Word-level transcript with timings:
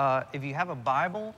Uh, 0.00 0.24
if 0.32 0.42
you 0.42 0.54
have 0.54 0.70
a 0.70 0.74
Bible, 0.74 1.34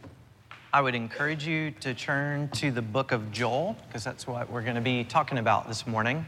I 0.73 0.81
would 0.81 0.95
encourage 0.95 1.45
you 1.45 1.73
to 1.81 1.95
turn 1.95 2.49
to 2.51 2.71
the 2.71 2.81
book 2.81 3.11
of 3.11 3.33
Joel, 3.33 3.77
because 3.89 4.05
that's 4.05 4.25
what 4.25 4.49
we're 4.53 4.63
going 4.63 4.77
to 4.77 4.81
be 4.81 5.03
talking 5.03 5.39
about 5.39 5.67
this 5.67 5.85
morning. 5.85 6.25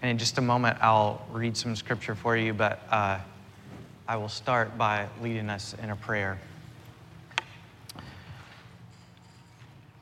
And 0.00 0.10
in 0.10 0.16
just 0.16 0.38
a 0.38 0.40
moment, 0.40 0.78
I'll 0.80 1.22
read 1.30 1.54
some 1.54 1.76
scripture 1.76 2.14
for 2.14 2.34
you, 2.34 2.54
but 2.54 2.80
uh, 2.90 3.18
I 4.08 4.16
will 4.16 4.30
start 4.30 4.78
by 4.78 5.06
leading 5.20 5.50
us 5.50 5.76
in 5.82 5.90
a 5.90 5.96
prayer. 5.96 6.40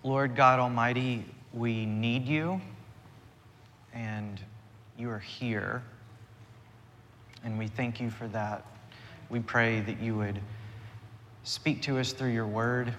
Lord 0.04 0.36
God 0.36 0.60
Almighty, 0.60 1.24
we 1.52 1.84
need 1.86 2.24
you, 2.24 2.60
and 3.92 4.40
you 4.96 5.10
are 5.10 5.18
here, 5.18 5.82
and 7.42 7.58
we 7.58 7.66
thank 7.66 8.00
you 8.00 8.10
for 8.10 8.28
that. 8.28 8.64
We 9.28 9.40
pray 9.40 9.80
that 9.80 9.98
you 9.98 10.16
would 10.18 10.40
speak 11.44 11.82
to 11.82 11.98
us 11.98 12.12
through 12.12 12.30
your 12.30 12.46
word 12.46 12.94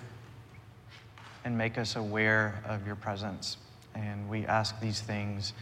and 1.46 1.58
make 1.58 1.78
us 1.78 1.96
aware 1.96 2.62
of 2.66 2.86
your 2.86 2.96
presence. 2.96 3.58
And 3.96 4.30
we 4.30 4.46
ask 4.46 4.80
these 4.80 5.02
things 5.02 5.54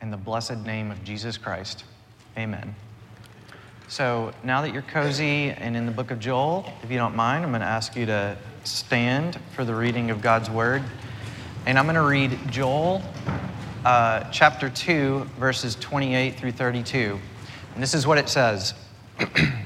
in 0.00 0.10
the 0.10 0.16
blessed 0.16 0.58
name 0.58 0.90
of 0.90 1.02
Jesus 1.04 1.36
Christ. 1.36 1.84
Amen. 2.36 2.74
So 3.88 4.32
now 4.42 4.62
that 4.62 4.72
you're 4.72 4.82
cozy 4.82 5.50
and 5.50 5.76
in 5.76 5.86
the 5.86 5.92
book 5.92 6.10
of 6.10 6.18
Joel, 6.18 6.70
if 6.82 6.90
you 6.90 6.96
don't 6.96 7.14
mind, 7.14 7.44
I'm 7.44 7.50
going 7.50 7.60
to 7.60 7.66
ask 7.66 7.94
you 7.94 8.06
to 8.06 8.36
stand 8.64 9.38
for 9.54 9.64
the 9.64 9.74
reading 9.74 10.10
of 10.10 10.20
God's 10.20 10.50
word. 10.50 10.82
And 11.66 11.78
I'm 11.78 11.84
going 11.84 11.94
to 11.94 12.02
read 12.02 12.38
Joel 12.50 13.02
uh, 13.84 14.28
chapter 14.30 14.68
2, 14.68 15.24
verses 15.38 15.76
28 15.76 16.36
through 16.36 16.52
32. 16.52 17.18
And 17.74 17.82
this 17.82 17.94
is 17.94 18.06
what 18.06 18.18
it 18.18 18.28
says 18.28 18.74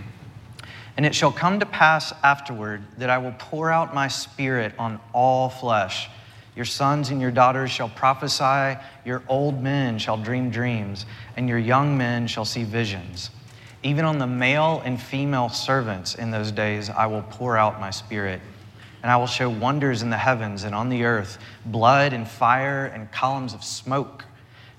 And 1.00 1.06
it 1.06 1.14
shall 1.14 1.32
come 1.32 1.60
to 1.60 1.64
pass 1.64 2.12
afterward 2.22 2.82
that 2.98 3.08
I 3.08 3.16
will 3.16 3.32
pour 3.38 3.70
out 3.70 3.94
my 3.94 4.06
spirit 4.06 4.74
on 4.78 5.00
all 5.14 5.48
flesh. 5.48 6.10
Your 6.54 6.66
sons 6.66 7.08
and 7.08 7.22
your 7.22 7.30
daughters 7.30 7.70
shall 7.70 7.88
prophesy, 7.88 8.78
your 9.06 9.22
old 9.26 9.62
men 9.62 9.98
shall 9.98 10.18
dream 10.18 10.50
dreams, 10.50 11.06
and 11.38 11.48
your 11.48 11.56
young 11.56 11.96
men 11.96 12.26
shall 12.26 12.44
see 12.44 12.64
visions. 12.64 13.30
Even 13.82 14.04
on 14.04 14.18
the 14.18 14.26
male 14.26 14.82
and 14.84 15.00
female 15.00 15.48
servants 15.48 16.16
in 16.16 16.30
those 16.30 16.52
days 16.52 16.90
I 16.90 17.06
will 17.06 17.22
pour 17.22 17.56
out 17.56 17.80
my 17.80 17.88
spirit. 17.88 18.42
And 19.02 19.10
I 19.10 19.16
will 19.16 19.26
show 19.26 19.48
wonders 19.48 20.02
in 20.02 20.10
the 20.10 20.18
heavens 20.18 20.64
and 20.64 20.74
on 20.74 20.90
the 20.90 21.04
earth 21.04 21.38
blood 21.64 22.12
and 22.12 22.28
fire 22.28 22.84
and 22.84 23.10
columns 23.10 23.54
of 23.54 23.64
smoke. 23.64 24.26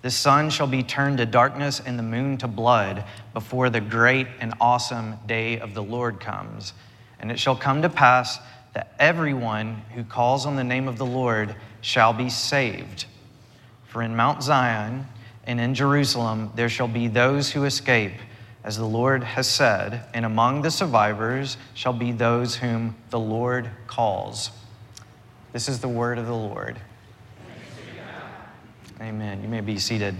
The 0.02 0.12
sun 0.12 0.50
shall 0.50 0.68
be 0.68 0.82
turned 0.82 1.20
to 1.20 1.26
darkness 1.26 1.80
and 1.80 1.98
the 1.98 2.04
moon 2.04 2.38
to 2.38 2.48
blood 2.48 3.04
before 3.34 3.70
the 3.70 3.82
great 3.82 4.28
and 4.40 4.54
awesome 4.60 5.16
day 5.28 5.60
of 5.60 5.74
the 5.74 5.84
Lord 5.84 6.20
comes. 6.20 6.74
And 7.20 7.32
it 7.32 7.40
shall 7.40 7.56
come 7.56 7.84
to 7.84 7.90
pass 7.90 8.40
that 8.74 8.96
everyone 8.98 9.84
who 9.94 10.04
calls 10.04 10.46
on 10.46 10.56
the 10.56 10.64
name 10.64 10.88
of 10.88 10.98
the 10.98 11.06
Lord 11.06 11.56
shall 11.82 12.14
be 12.14 12.30
saved. 12.30 13.06
For 13.88 14.02
in 14.02 14.16
Mount 14.16 14.42
Zion 14.42 15.06
and 15.46 15.60
in 15.60 15.76
Jerusalem 15.76 16.52
there 16.56 16.70
shall 16.70 16.88
be 16.88 17.08
those 17.08 17.52
who 17.52 17.66
escape, 17.66 18.14
as 18.64 18.78
the 18.78 18.86
Lord 18.86 19.24
has 19.24 19.48
said, 19.48 20.06
and 20.14 20.26
among 20.26 20.62
the 20.62 20.72
survivors 20.72 21.58
shall 21.74 21.94
be 21.94 22.12
those 22.12 22.56
whom 22.56 22.96
the 23.10 23.20
Lord 23.20 23.70
calls. 23.86 24.50
This 25.52 25.68
is 25.68 25.80
the 25.80 25.90
word 25.90 26.18
of 26.18 26.26
the 26.26 26.34
Lord. 26.34 26.80
Amen. 29.02 29.42
You 29.42 29.50
may 29.50 29.62
be 29.62 29.80
seated. 29.80 30.16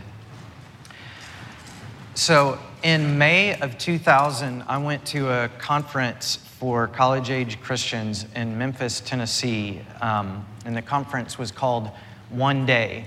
So, 2.16 2.58
in 2.82 3.16
May 3.20 3.54
of 3.60 3.78
2000, 3.78 4.64
I 4.68 4.80
went 4.80 5.06
to 5.08 5.30
a 5.30 5.50
conference 5.60 6.38
for 6.38 6.88
college 6.88 7.30
age 7.30 7.62
Christians 7.62 8.26
in 8.36 8.58
Memphis, 8.58 9.00
Tennessee. 9.00 9.82
Um, 10.02 10.48
and 10.66 10.76
the 10.76 10.82
conference 10.82 11.38
was 11.38 11.52
called 11.52 11.92
One 12.32 12.66
Day. 12.66 13.06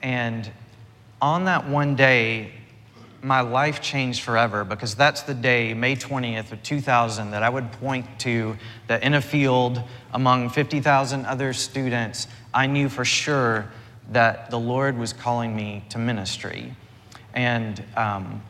And 0.00 0.50
on 1.20 1.44
that 1.44 1.68
one 1.68 1.94
day, 1.94 2.50
my 3.22 3.42
life 3.42 3.82
changed 3.82 4.22
forever 4.22 4.64
because 4.64 4.94
that's 4.94 5.20
the 5.20 5.34
day, 5.34 5.74
May 5.74 5.94
20th 5.94 6.52
of 6.52 6.62
2000, 6.62 7.32
that 7.32 7.42
I 7.42 7.50
would 7.50 7.70
point 7.72 8.06
to 8.20 8.56
that 8.86 9.02
in 9.02 9.12
a 9.12 9.20
field 9.20 9.82
among 10.14 10.48
50,000 10.48 11.26
other 11.26 11.52
students, 11.52 12.28
I 12.54 12.66
knew 12.66 12.88
for 12.88 13.04
sure 13.04 13.70
that 14.10 14.50
the 14.50 14.58
Lord 14.58 14.98
was 14.98 15.12
calling 15.12 15.54
me 15.54 15.84
to 15.90 15.98
ministry. 15.98 16.74
And 17.32 17.82
um, 17.96 18.42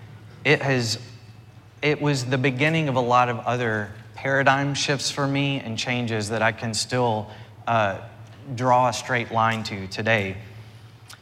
it 0.44 0.62
has, 0.62 0.98
it 1.82 2.00
was 2.00 2.24
the 2.24 2.38
beginning 2.38 2.88
of 2.88 2.96
a 2.96 3.00
lot 3.00 3.28
of 3.28 3.38
other 3.40 3.92
paradigm 4.14 4.74
shifts 4.74 5.10
for 5.10 5.26
me 5.26 5.60
and 5.60 5.78
changes 5.78 6.30
that 6.30 6.42
I 6.42 6.52
can 6.52 6.74
still 6.74 7.30
uh, 7.66 8.00
draw 8.54 8.88
a 8.88 8.92
straight 8.92 9.30
line 9.32 9.62
to 9.64 9.86
today. 9.88 10.36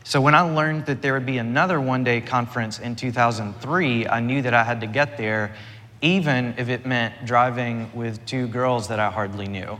So 0.04 0.20
when 0.20 0.34
I 0.34 0.40
learned 0.40 0.86
that 0.86 1.02
there 1.02 1.12
would 1.12 1.26
be 1.26 1.38
another 1.38 1.80
one 1.80 2.02
day 2.02 2.20
conference 2.20 2.78
in 2.78 2.96
2003, 2.96 4.06
I 4.06 4.20
knew 4.20 4.40
that 4.42 4.54
I 4.54 4.64
had 4.64 4.80
to 4.80 4.86
get 4.86 5.18
there, 5.18 5.54
even 6.00 6.54
if 6.56 6.68
it 6.68 6.86
meant 6.86 7.26
driving 7.26 7.90
with 7.92 8.24
two 8.24 8.46
girls 8.46 8.88
that 8.88 8.98
I 8.98 9.10
hardly 9.10 9.48
knew. 9.48 9.78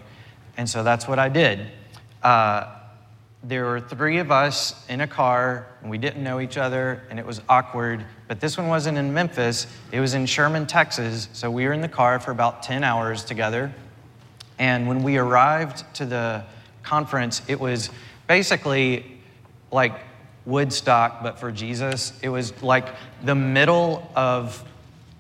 And 0.56 0.68
so 0.68 0.82
that's 0.82 1.08
what 1.08 1.18
I 1.18 1.28
did. 1.28 1.70
Uh, 2.22 2.77
there 3.44 3.64
were 3.64 3.80
three 3.80 4.18
of 4.18 4.30
us 4.30 4.86
in 4.88 5.00
a 5.00 5.06
car, 5.06 5.66
and 5.80 5.90
we 5.90 5.98
didn't 5.98 6.22
know 6.22 6.40
each 6.40 6.56
other, 6.56 7.02
and 7.08 7.18
it 7.18 7.26
was 7.26 7.40
awkward. 7.48 8.04
But 8.26 8.40
this 8.40 8.58
one 8.58 8.66
wasn't 8.66 8.98
in 8.98 9.14
Memphis, 9.14 9.66
it 9.92 10.00
was 10.00 10.14
in 10.14 10.26
Sherman, 10.26 10.66
Texas. 10.66 11.28
So 11.32 11.50
we 11.50 11.64
were 11.64 11.72
in 11.72 11.80
the 11.80 11.88
car 11.88 12.18
for 12.18 12.30
about 12.30 12.62
10 12.62 12.82
hours 12.82 13.24
together. 13.24 13.72
And 14.58 14.88
when 14.88 15.04
we 15.04 15.18
arrived 15.18 15.84
to 15.94 16.04
the 16.04 16.44
conference, 16.82 17.42
it 17.46 17.60
was 17.60 17.90
basically 18.26 19.20
like 19.70 19.92
Woodstock, 20.44 21.22
but 21.22 21.38
for 21.38 21.52
Jesus. 21.52 22.12
It 22.22 22.30
was 22.30 22.60
like 22.62 22.88
the 23.22 23.34
middle 23.34 24.10
of 24.16 24.64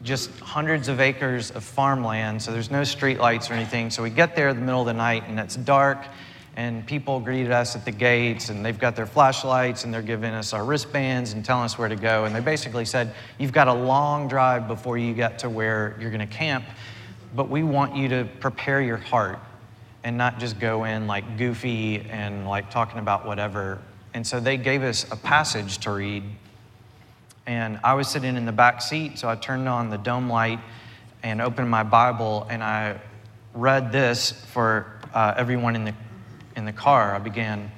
just 0.02 0.30
hundreds 0.40 0.88
of 0.88 1.00
acres 1.00 1.50
of 1.50 1.62
farmland, 1.62 2.40
so 2.40 2.52
there's 2.52 2.70
no 2.70 2.84
street 2.84 3.18
lights 3.18 3.50
or 3.50 3.54
anything. 3.54 3.90
So 3.90 4.02
we 4.02 4.10
get 4.10 4.34
there 4.34 4.48
in 4.48 4.56
the 4.56 4.62
middle 4.62 4.80
of 4.80 4.86
the 4.86 4.92
night, 4.94 5.24
and 5.28 5.38
it's 5.38 5.56
dark 5.56 5.98
and 6.58 6.84
people 6.84 7.20
greeted 7.20 7.52
us 7.52 7.76
at 7.76 7.84
the 7.84 7.92
gates 7.92 8.48
and 8.48 8.66
they've 8.66 8.80
got 8.80 8.96
their 8.96 9.06
flashlights 9.06 9.84
and 9.84 9.94
they're 9.94 10.02
giving 10.02 10.34
us 10.34 10.52
our 10.52 10.64
wristbands 10.64 11.32
and 11.32 11.44
telling 11.44 11.64
us 11.64 11.78
where 11.78 11.88
to 11.88 11.94
go. 11.94 12.24
And 12.24 12.34
they 12.34 12.40
basically 12.40 12.84
said 12.84 13.14
you've 13.38 13.52
got 13.52 13.68
a 13.68 13.72
long 13.72 14.26
drive 14.26 14.66
before 14.66 14.98
you 14.98 15.14
get 15.14 15.38
to 15.38 15.48
where 15.48 15.96
you're 16.00 16.10
going 16.10 16.26
to 16.26 16.34
camp 16.34 16.64
but 17.34 17.48
we 17.48 17.62
want 17.62 17.94
you 17.94 18.08
to 18.08 18.28
prepare 18.40 18.80
your 18.80 18.96
heart 18.96 19.38
and 20.02 20.16
not 20.16 20.40
just 20.40 20.58
go 20.58 20.82
in 20.84 21.06
like 21.06 21.36
goofy 21.36 22.00
and 22.10 22.48
like 22.48 22.70
talking 22.70 22.98
about 22.98 23.24
whatever. 23.24 23.78
And 24.14 24.26
so 24.26 24.40
they 24.40 24.56
gave 24.56 24.82
us 24.82 25.04
a 25.12 25.16
passage 25.16 25.78
to 25.78 25.92
read. 25.92 26.24
And 27.46 27.80
i 27.82 27.94
was 27.94 28.08
sitting 28.08 28.36
in 28.36 28.44
the 28.44 28.52
back 28.52 28.82
seat 28.82 29.18
so 29.18 29.26
i 29.26 29.34
turned 29.34 29.70
on 29.70 29.88
the 29.88 29.96
dome 29.96 30.28
light 30.28 30.58
and 31.22 31.40
opened 31.40 31.70
my 31.70 31.82
bible 31.82 32.46
and 32.50 32.62
i 32.62 33.00
read 33.54 33.90
this 33.90 34.32
for 34.32 35.00
uh, 35.14 35.32
everyone 35.34 35.74
in 35.74 35.84
the 35.84 35.94
in 36.58 36.66
the 36.66 36.72
car, 36.72 37.14
I 37.14 37.18
began, 37.18 37.70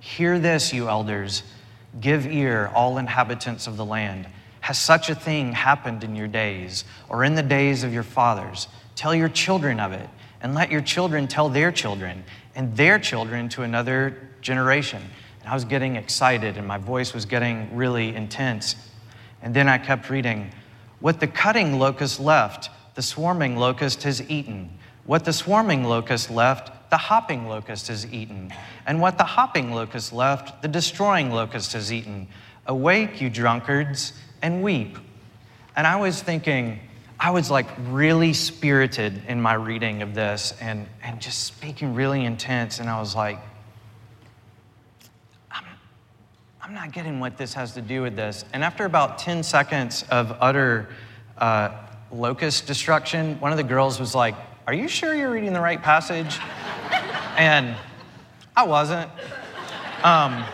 Hear 0.00 0.38
this, 0.38 0.72
you 0.72 0.88
elders, 0.88 1.42
give 2.00 2.24
ear, 2.26 2.70
all 2.74 2.96
inhabitants 2.96 3.66
of 3.66 3.76
the 3.76 3.84
land. 3.84 4.28
Has 4.60 4.78
such 4.78 5.10
a 5.10 5.14
thing 5.14 5.52
happened 5.52 6.04
in 6.04 6.14
your 6.14 6.28
days, 6.28 6.84
or 7.08 7.24
in 7.24 7.34
the 7.34 7.42
days 7.42 7.84
of 7.84 7.92
your 7.92 8.04
fathers? 8.04 8.68
Tell 8.94 9.14
your 9.14 9.28
children 9.28 9.80
of 9.80 9.92
it, 9.92 10.08
and 10.40 10.54
let 10.54 10.70
your 10.70 10.80
children 10.80 11.26
tell 11.26 11.48
their 11.48 11.72
children, 11.72 12.24
and 12.54 12.76
their 12.76 12.98
children 12.98 13.48
to 13.50 13.62
another 13.62 14.16
generation. 14.40 15.02
And 15.40 15.48
I 15.50 15.54
was 15.54 15.64
getting 15.64 15.96
excited, 15.96 16.56
and 16.56 16.66
my 16.66 16.78
voice 16.78 17.12
was 17.12 17.24
getting 17.24 17.74
really 17.76 18.14
intense. 18.14 18.76
And 19.42 19.52
then 19.52 19.68
I 19.68 19.78
kept 19.78 20.10
reading, 20.10 20.52
What 21.00 21.18
the 21.18 21.26
cutting 21.26 21.78
locust 21.78 22.20
left, 22.20 22.70
the 22.94 23.02
swarming 23.02 23.56
locust 23.56 24.04
has 24.04 24.22
eaten. 24.30 24.78
What 25.06 25.24
the 25.24 25.32
swarming 25.32 25.84
locust 25.84 26.30
left, 26.30 26.70
the 26.90 26.96
hopping 26.96 27.46
locust 27.48 27.88
has 27.88 28.10
eaten. 28.12 28.52
And 28.86 29.00
what 29.00 29.18
the 29.18 29.24
hopping 29.24 29.72
locust 29.72 30.12
left, 30.12 30.62
the 30.62 30.68
destroying 30.68 31.30
locust 31.30 31.72
has 31.74 31.92
eaten. 31.92 32.28
Awake, 32.66 33.20
you 33.20 33.30
drunkards, 33.30 34.12
and 34.42 34.62
weep. 34.62 34.98
And 35.76 35.86
I 35.86 35.96
was 35.96 36.22
thinking, 36.22 36.80
I 37.20 37.30
was 37.30 37.50
like 37.50 37.66
really 37.88 38.32
spirited 38.32 39.22
in 39.26 39.40
my 39.42 39.54
reading 39.54 40.02
of 40.02 40.14
this 40.14 40.54
and, 40.60 40.86
and 41.02 41.20
just 41.20 41.44
speaking 41.44 41.94
really 41.94 42.24
intense. 42.24 42.78
And 42.78 42.88
I 42.88 43.00
was 43.00 43.14
like, 43.14 43.38
I'm, 45.50 45.64
I'm 46.62 46.74
not 46.74 46.92
getting 46.92 47.20
what 47.20 47.36
this 47.36 47.54
has 47.54 47.74
to 47.74 47.82
do 47.82 48.02
with 48.02 48.16
this. 48.16 48.44
And 48.52 48.62
after 48.62 48.84
about 48.84 49.18
10 49.18 49.42
seconds 49.42 50.04
of 50.10 50.36
utter 50.40 50.88
uh, 51.38 51.70
locust 52.12 52.66
destruction, 52.66 53.38
one 53.40 53.50
of 53.50 53.58
the 53.58 53.64
girls 53.64 53.98
was 53.98 54.14
like, 54.14 54.36
Are 54.66 54.74
you 54.74 54.88
sure 54.88 55.14
you're 55.14 55.30
reading 55.30 55.52
the 55.52 55.60
right 55.60 55.82
passage? 55.82 56.38
And 57.38 57.76
I 58.56 58.64
wasn't. 58.64 59.08
Um, 60.02 60.44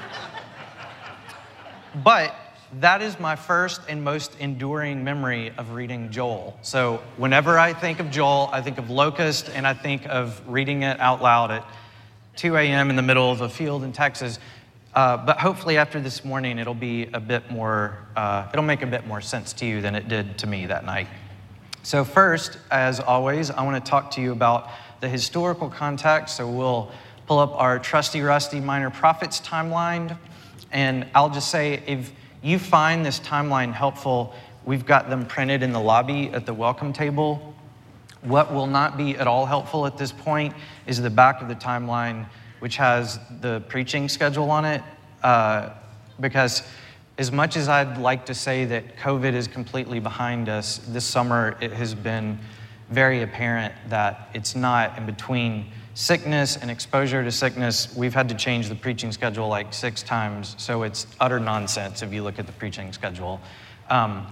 but 2.05 2.37
that 2.81 3.01
is 3.01 3.19
my 3.19 3.37
first 3.37 3.81
and 3.89 4.05
most 4.05 4.39
enduring 4.39 5.03
memory 5.03 5.51
of 5.57 5.71
reading 5.71 6.11
Joel. 6.11 6.59
So 6.61 7.03
whenever 7.17 7.59
I 7.59 7.73
think 7.73 8.01
of 8.01 8.11
Joel, 8.11 8.51
I 8.53 8.61
think 8.61 8.77
of 8.77 8.91
locust 8.91 9.49
and 9.55 9.67
I 9.67 9.73
think 9.73 10.07
of 10.07 10.43
reading 10.47 10.83
it 10.83 11.01
out 11.01 11.23
loud 11.23 11.51
at 11.53 11.67
2 12.37 12.55
a.m. 12.57 12.91
in 12.91 12.97
the 12.97 13.03
middle 13.03 13.33
of 13.33 13.41
a 13.41 13.49
field 13.49 13.83
in 13.83 13.93
Texas. 13.93 14.39
Uh, 14.95 15.17
but 15.17 15.39
hopefully, 15.39 15.79
after 15.79 15.99
this 16.01 16.23
morning, 16.23 16.59
it'll 16.59 16.75
be 16.75 17.09
a 17.15 17.21
bit 17.21 17.51
more, 17.51 17.97
uh, 18.15 18.47
it'll 18.53 18.63
make 18.63 18.83
a 18.83 18.87
bit 18.87 19.07
more 19.07 19.23
sense 19.23 19.55
to 19.55 19.65
you 19.65 19.81
than 19.81 19.95
it 19.95 20.07
did 20.07 20.37
to 20.39 20.47
me 20.47 20.67
that 20.67 20.85
night. 20.85 21.09
So, 21.83 22.05
first, 22.05 22.59
as 22.71 23.01
always, 23.01 23.51
I 23.51 23.63
want 23.63 23.83
to 23.83 23.91
talk 23.91 24.11
to 24.13 24.21
you 24.21 24.33
about 24.33 24.69
the 25.05 25.09
historical 25.11 25.69
context. 25.69 26.37
So, 26.37 26.51
we'll 26.51 26.91
pull 27.27 27.39
up 27.39 27.53
our 27.61 27.79
trusty, 27.79 28.23
rusty 28.23 28.59
minor 28.59 28.89
prophets 28.89 29.39
timeline. 29.39 30.17
And 30.73 31.07
I'll 31.15 31.29
just 31.29 31.51
say, 31.51 31.83
if 31.87 32.11
you 32.43 32.59
find 32.59 33.05
this 33.05 33.21
timeline 33.21 33.75
helpful, 33.75 34.35
we've 34.65 34.87
got 34.87 35.11
them 35.11 35.27
printed 35.27 35.63
in 35.63 35.73
the 35.73 35.81
lobby 35.81 36.31
at 36.31 36.47
the 36.47 36.55
welcome 36.55 36.95
table. 36.95 37.55
What 38.23 38.51
will 38.53 38.67
not 38.67 38.97
be 38.97 39.15
at 39.19 39.27
all 39.27 39.45
helpful 39.45 39.85
at 39.85 39.99
this 39.99 40.11
point 40.11 40.55
is 40.87 41.03
the 41.03 41.11
back 41.11 41.43
of 41.43 41.49
the 41.49 41.55
timeline 41.55 42.27
which 42.61 42.79
has 42.79 43.21
the 43.43 43.63
preaching 43.69 44.09
schedule 44.09 44.51
on 44.51 44.65
it. 44.65 44.83
Uh, 45.23 45.69
because 46.19 46.63
as 47.19 47.31
much 47.31 47.59
as 47.59 47.69
I'd 47.69 47.99
like 47.99 48.25
to 48.27 48.35
say 48.35 48.65
that 48.65 48.97
COVID 48.97 49.35
is 49.35 49.49
completely 49.49 50.01
behind 50.01 50.49
us, 50.49 50.79
this 50.89 51.05
summer 51.05 51.59
it 51.61 51.73
has 51.73 51.95
been 51.95 52.39
very 52.91 53.23
apparent 53.23 53.75
that 53.89 54.29
it's 54.35 54.55
not. 54.55 54.97
In 54.99 55.07
between 55.07 55.67
sickness 55.95 56.57
and 56.57 56.71
exposure 56.71 57.23
to 57.23 57.31
sickness, 57.31 57.95
we've 57.97 58.15
had 58.15 58.29
to 58.29 58.35
change 58.35 58.69
the 58.69 58.75
preaching 58.75 59.13
schedule 59.13 59.49
like 59.49 59.73
six 59.73 60.03
times. 60.03 60.55
So 60.59 60.83
it's 60.83 61.07
utter 61.21 61.41
nonsense 61.41 62.03
if 62.03 62.13
you 62.13 62.23
look 62.23 62.39
at 62.39 62.47
the 62.47 62.53
preaching 62.53 62.93
schedule. 62.93 63.41
Um, 63.91 64.27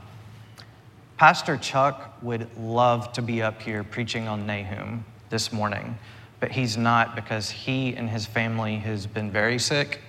Pastor 1.16 1.56
Chuck 1.56 2.16
would 2.22 2.48
love 2.58 3.12
to 3.12 3.22
be 3.22 3.42
up 3.42 3.62
here 3.62 3.84
preaching 3.84 4.28
on 4.28 4.46
Nahum 4.46 5.04
this 5.30 5.52
morning 5.52 5.96
but 6.42 6.50
he's 6.50 6.76
not 6.76 7.14
because 7.14 7.48
he 7.48 7.94
and 7.94 8.10
his 8.10 8.26
family 8.26 8.74
has 8.74 9.06
been 9.06 9.30
very 9.30 9.60
sick. 9.60 10.00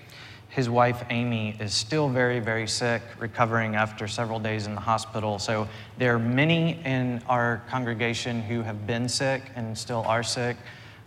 His 0.54 0.70
wife 0.70 1.04
Amy 1.10 1.56
is 1.60 1.74
still 1.74 2.10
very, 2.10 2.40
very 2.40 2.68
sick, 2.68 3.02
recovering 3.18 3.76
after 3.76 4.08
several 4.08 4.40
days 4.40 4.68
in 4.68 4.76
the 4.76 4.82
hospital. 4.82 5.40
So 5.40 5.68
there 5.98 6.14
are 6.14 6.20
many 6.20 6.80
in 6.86 7.24
our 7.28 7.64
congregation 7.70 8.40
who 8.44 8.62
have 8.62 8.86
been 8.86 9.10
sick 9.10 9.42
and 9.56 9.76
still 9.76 10.04
are 10.08 10.22
sick. 10.22 10.56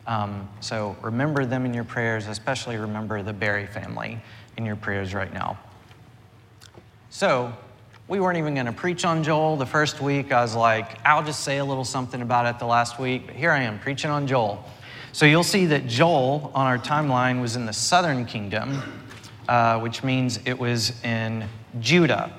Um, 0.09 0.49
so 0.59 0.97
remember 1.01 1.47
them 1.47 1.65
in 1.65 1.73
your 1.73 1.85
prayers, 1.85 2.27
especially 2.27 2.77
remember 2.77 3.23
the 3.23 3.33
Barry 3.33 3.69
family 3.69 4.21
in 4.57 4.67
your 4.67 4.75
prayers 4.75 5.15
right 5.15 5.33
now. 5.33 5.57
So 7.11 7.53
we 8.09 8.19
weren't 8.19 8.39
even 8.39 8.55
going 8.55 8.67
to 8.67 8.73
preach 8.73 9.05
on 9.05 9.23
Joel 9.23 9.57
the 9.57 9.67
first 9.67 10.01
week. 10.01 10.33
I 10.33 10.41
was 10.43 10.57
like, 10.57 10.99
I'll 11.07 11.25
just 11.25 11.45
say 11.45 11.59
a 11.59 11.65
little 11.65 11.85
something 11.85 12.21
about 12.21 12.47
it 12.47 12.59
the 12.59 12.67
last 12.67 12.99
week. 12.99 13.27
But 13.27 13.37
here 13.37 13.53
I 13.53 13.63
am 13.63 13.79
preaching 13.79 14.11
on 14.11 14.27
Joel. 14.27 14.65
So 15.13 15.25
you'll 15.25 15.45
see 15.45 15.67
that 15.67 15.87
Joel 15.87 16.51
on 16.53 16.67
our 16.67 16.79
timeline 16.79 17.41
was 17.41 17.57
in 17.57 17.65
the 17.65 17.73
southern 17.73 18.27
kingdom, 18.27 18.83
uh, 19.49 19.79
which 19.81 20.03
means 20.03 20.41
it 20.45 20.59
was 20.59 20.93
in 21.05 21.49
Judah. 21.81 22.33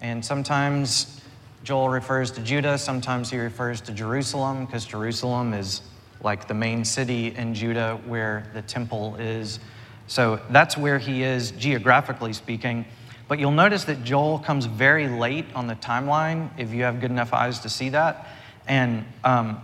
And 0.00 0.24
sometimes 0.24 1.20
Joel 1.64 1.88
refers 1.88 2.30
to 2.32 2.40
Judah, 2.40 2.76
sometimes 2.76 3.30
he 3.30 3.38
refers 3.38 3.80
to 3.82 3.92
Jerusalem, 3.92 4.66
because 4.66 4.84
Jerusalem 4.84 5.54
is 5.54 5.82
like 6.22 6.48
the 6.48 6.54
main 6.54 6.84
city 6.84 7.34
in 7.34 7.54
Judah 7.54 8.00
where 8.06 8.50
the 8.54 8.62
temple 8.62 9.16
is. 9.16 9.60
So 10.06 10.40
that's 10.50 10.76
where 10.76 10.98
he 10.98 11.22
is 11.22 11.52
geographically 11.52 12.32
speaking. 12.32 12.84
But 13.28 13.38
you'll 13.38 13.50
notice 13.52 13.84
that 13.84 14.04
Joel 14.04 14.38
comes 14.40 14.66
very 14.66 15.08
late 15.08 15.46
on 15.54 15.66
the 15.66 15.76
timeline, 15.76 16.50
if 16.58 16.72
you 16.72 16.82
have 16.82 17.00
good 17.00 17.10
enough 17.10 17.32
eyes 17.32 17.60
to 17.60 17.68
see 17.68 17.88
that. 17.90 18.26
And 18.66 19.04
um, 19.24 19.60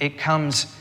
it 0.00 0.18
comes 0.18 0.74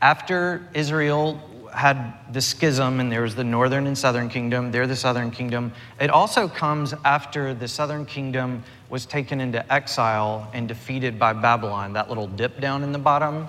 after 0.00 0.68
Israel 0.74 1.40
had 1.72 2.14
the 2.32 2.40
schism 2.40 3.00
and 3.00 3.10
there 3.10 3.22
was 3.22 3.34
the 3.34 3.44
northern 3.44 3.86
and 3.86 3.96
southern 3.96 4.28
kingdom, 4.28 4.70
they're 4.70 4.86
the 4.86 4.96
southern 4.96 5.30
kingdom. 5.30 5.72
It 6.00 6.10
also 6.10 6.48
comes 6.48 6.94
after 7.04 7.54
the 7.54 7.68
southern 7.68 8.04
kingdom 8.04 8.62
was 8.90 9.06
taken 9.06 9.40
into 9.40 9.72
exile 9.72 10.50
and 10.52 10.68
defeated 10.68 11.18
by 11.18 11.32
Babylon, 11.32 11.94
that 11.94 12.08
little 12.08 12.26
dip 12.26 12.60
down 12.60 12.82
in 12.82 12.92
the 12.92 12.98
bottom. 12.98 13.48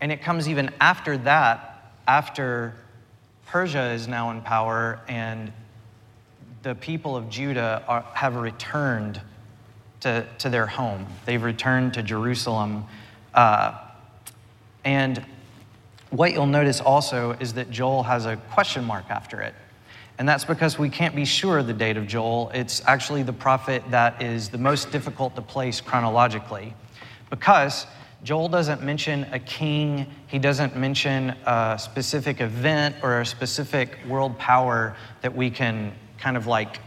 And 0.00 0.10
it 0.10 0.20
comes 0.20 0.48
even 0.48 0.70
after 0.80 1.16
that, 1.18 1.92
after 2.08 2.74
Persia 3.46 3.92
is 3.92 4.08
now 4.08 4.30
in 4.30 4.40
power 4.40 5.00
and 5.06 5.52
the 6.62 6.74
people 6.74 7.16
of 7.16 7.28
Judah 7.28 7.84
are, 7.86 8.04
have 8.14 8.36
returned 8.36 9.20
to, 10.00 10.26
to 10.38 10.48
their 10.48 10.66
home. 10.66 11.06
They've 11.24 11.42
returned 11.42 11.94
to 11.94 12.02
Jerusalem. 12.02 12.84
Uh, 13.34 13.78
and 14.84 15.24
what 16.12 16.32
you'll 16.34 16.46
notice 16.46 16.80
also 16.80 17.32
is 17.40 17.54
that 17.54 17.70
Joel 17.70 18.02
has 18.02 18.26
a 18.26 18.36
question 18.52 18.84
mark 18.84 19.06
after 19.08 19.40
it. 19.40 19.54
And 20.18 20.28
that's 20.28 20.44
because 20.44 20.78
we 20.78 20.90
can't 20.90 21.16
be 21.16 21.24
sure 21.24 21.58
of 21.58 21.66
the 21.66 21.72
date 21.72 21.96
of 21.96 22.06
Joel. 22.06 22.50
It's 22.52 22.82
actually 22.86 23.22
the 23.22 23.32
prophet 23.32 23.82
that 23.90 24.20
is 24.20 24.50
the 24.50 24.58
most 24.58 24.92
difficult 24.92 25.34
to 25.36 25.42
place 25.42 25.80
chronologically. 25.80 26.74
Because 27.30 27.86
Joel 28.22 28.50
doesn't 28.50 28.82
mention 28.82 29.24
a 29.32 29.38
king, 29.38 30.06
he 30.26 30.38
doesn't 30.38 30.76
mention 30.76 31.30
a 31.46 31.78
specific 31.80 32.42
event 32.42 32.94
or 33.02 33.22
a 33.22 33.26
specific 33.26 33.96
world 34.06 34.38
power 34.38 34.94
that 35.22 35.34
we 35.34 35.48
can 35.50 35.92
kind 36.18 36.36
of 36.36 36.46
like 36.46 36.78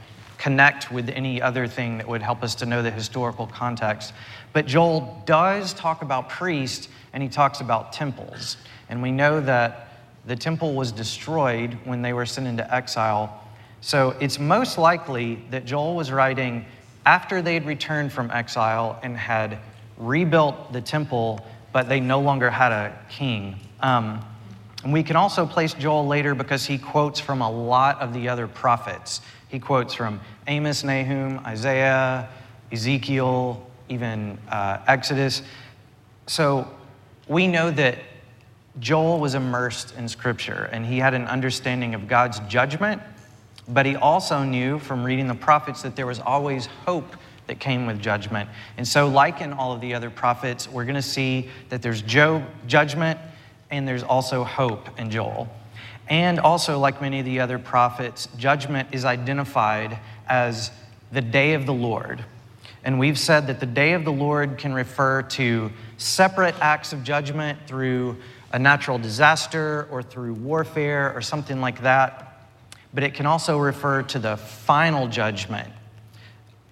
connect 0.45 0.91
with 0.91 1.09
any 1.09 1.41
other 1.41 1.65
thing 1.65 1.97
that 1.97 2.07
would 2.07 2.21
help 2.21 2.43
us 2.43 2.53
to 2.53 2.67
know 2.67 2.83
the 2.83 2.91
historical 2.91 3.47
context. 3.47 4.13
But 4.53 4.67
Joel 4.67 5.23
does 5.25 5.73
talk 5.73 6.03
about 6.03 6.29
priests 6.29 6.87
and 7.13 7.23
he 7.23 7.29
talks 7.29 7.61
about 7.61 7.91
temples. 7.91 8.55
And 8.87 9.01
we 9.01 9.09
know 9.09 9.41
that 9.41 9.87
the 10.27 10.35
temple 10.35 10.75
was 10.75 10.91
destroyed 10.91 11.75
when 11.83 12.03
they 12.03 12.13
were 12.13 12.27
sent 12.27 12.45
into 12.45 12.63
exile. 12.71 13.43
So 13.81 14.15
it's 14.19 14.37
most 14.37 14.77
likely 14.77 15.39
that 15.49 15.65
Joel 15.65 15.95
was 15.95 16.11
writing 16.11 16.67
after 17.07 17.41
they 17.41 17.55
had 17.55 17.65
returned 17.65 18.13
from 18.13 18.29
exile 18.29 18.99
and 19.01 19.17
had 19.17 19.57
rebuilt 19.97 20.71
the 20.71 20.81
temple, 20.81 21.43
but 21.73 21.89
they 21.89 21.99
no 21.99 22.21
longer 22.21 22.51
had 22.51 22.71
a 22.71 22.95
king. 23.09 23.55
Um, 23.79 24.23
and 24.85 24.93
we 24.93 25.01
can 25.01 25.15
also 25.15 25.47
place 25.47 25.73
Joel 25.73 26.05
later 26.05 26.35
because 26.35 26.63
he 26.63 26.77
quotes 26.77 27.19
from 27.19 27.41
a 27.41 27.49
lot 27.49 27.99
of 28.01 28.13
the 28.13 28.29
other 28.29 28.47
prophets. 28.47 29.19
He 29.47 29.57
quotes 29.57 29.95
from 29.95 30.21
Amos, 30.45 30.83
Nahum, 30.83 31.39
Isaiah, 31.39 32.29
Ezekiel, 32.71 33.67
even 33.89 34.37
uh, 34.47 34.77
Exodus. 34.87 35.41
So 36.27 36.69
we 37.27 37.47
know 37.47 37.71
that 37.71 37.97
Joel 38.79 39.19
was 39.19 39.33
immersed 39.33 39.95
in 39.97 40.07
Scripture 40.07 40.69
and 40.71 40.85
he 40.85 40.99
had 40.99 41.15
an 41.15 41.25
understanding 41.25 41.95
of 41.95 42.07
God's 42.07 42.37
judgment, 42.41 43.01
but 43.67 43.87
he 43.87 43.95
also 43.95 44.43
knew 44.43 44.77
from 44.77 45.03
reading 45.03 45.27
the 45.27 45.33
prophets 45.33 45.81
that 45.81 45.95
there 45.95 46.05
was 46.05 46.19
always 46.19 46.67
hope 46.67 47.15
that 47.47 47.59
came 47.59 47.87
with 47.87 47.99
judgment. 47.99 48.47
And 48.77 48.87
so, 48.87 49.07
like 49.07 49.41
in 49.41 49.51
all 49.51 49.73
of 49.73 49.81
the 49.81 49.95
other 49.95 50.11
prophets, 50.11 50.69
we're 50.69 50.85
going 50.85 50.93
to 50.93 51.01
see 51.01 51.49
that 51.69 51.81
there's 51.81 52.03
Job 52.03 52.43
judgment 52.67 53.19
and 53.69 53.87
there's 53.87 54.03
also 54.03 54.43
hope 54.43 54.99
in 54.99 55.09
Joel. 55.09 55.49
And 56.07 56.39
also, 56.39 56.77
like 56.77 57.01
many 57.01 57.19
of 57.19 57.25
the 57.25 57.39
other 57.39 57.57
prophets, 57.57 58.27
judgment 58.37 58.89
is 58.91 59.05
identified 59.05 59.97
as 60.27 60.71
the 61.11 61.21
day 61.21 61.53
of 61.53 61.65
the 61.65 61.73
Lord. 61.73 62.23
And 62.83 62.99
we've 62.99 63.17
said 63.17 63.47
that 63.47 63.59
the 63.59 63.65
day 63.65 63.93
of 63.93 64.05
the 64.05 64.11
Lord 64.11 64.59
can 64.59 64.73
refer 64.73 65.23
to 65.23 65.71
separate 65.97 66.53
acts 66.61 66.93
of 66.93 67.03
judgment 67.03 67.57
through 67.65 68.17
a 68.51 68.59
natural 68.59 68.99
disaster 68.99 69.87
or 69.89 70.03
through 70.03 70.35
warfare 70.35 71.11
or 71.15 71.21
something 71.21 71.59
like 71.59 71.81
that, 71.81 72.47
but 72.93 73.03
it 73.03 73.15
can 73.15 73.25
also 73.25 73.57
refer 73.57 74.03
to 74.03 74.19
the 74.19 74.37
final 74.37 75.07
judgment 75.07 75.73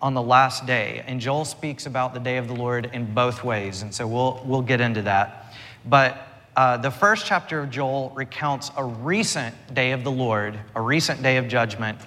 on 0.02 0.14
the 0.14 0.22
last 0.22 0.66
day. 0.66 1.04
And 1.08 1.20
Joel 1.20 1.46
speaks 1.46 1.86
about 1.86 2.14
the 2.14 2.20
day 2.20 2.38
of 2.38 2.48
the 2.48 2.54
Lord 2.54 2.92
in 2.94 3.14
both 3.14 3.44
ways, 3.44 3.82
and 3.82 3.94
so 3.94 4.06
we'll, 4.06 4.42
we'll 4.46 4.62
get 4.62 4.82
into 4.82 5.02
that. 5.04 5.54
But 5.86 6.26
uh, 6.56 6.78
the 6.78 6.92
first 6.92 7.26
chapter 7.26 7.62
of 7.62 7.70
Joel 7.70 8.12
recounts 8.16 8.72
a 8.78 8.84
recent 8.84 9.56
day 9.74 9.92
of 9.92 10.04
the 10.04 10.12
Lord, 10.12 10.60
a 10.76 10.82
recent 10.82 11.24
day 11.24 11.38
of 11.38 11.48
judgment. 11.48 11.98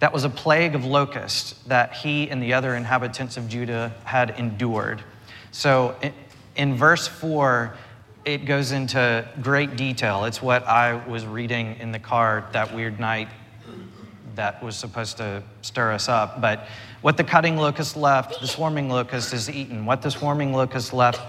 That 0.00 0.12
was 0.12 0.24
a 0.24 0.30
plague 0.30 0.74
of 0.74 0.84
locusts 0.84 1.52
that 1.64 1.92
he 1.92 2.30
and 2.30 2.42
the 2.42 2.54
other 2.54 2.74
inhabitants 2.74 3.36
of 3.36 3.48
Judah 3.48 3.92
had 4.04 4.30
endured. 4.38 5.02
So 5.50 5.96
in, 6.56 6.76
verse 6.76 7.08
4, 7.08 7.74
it 8.24 8.46
goes 8.46 8.72
into 8.72 9.28
great 9.42 9.76
detail. 9.76 10.24
It's 10.24 10.40
what 10.40 10.66
I 10.66 10.94
was 11.06 11.26
reading 11.26 11.76
in 11.80 11.92
the 11.92 11.98
car 11.98 12.48
that 12.52 12.74
weird 12.74 13.00
night 13.00 13.28
that 14.38 14.62
was 14.62 14.76
supposed 14.76 15.16
to 15.16 15.42
stir 15.62 15.90
us 15.92 16.08
up. 16.08 16.40
But 16.40 16.68
what 17.00 17.16
the 17.16 17.24
cutting 17.24 17.56
locust 17.56 17.96
left, 17.96 18.40
the 18.40 18.46
swarming 18.46 18.88
locust 18.88 19.34
is 19.34 19.50
eaten. 19.50 19.84
What 19.84 20.00
the 20.00 20.12
swarming 20.12 20.52
locust 20.52 20.92
left, 20.92 21.20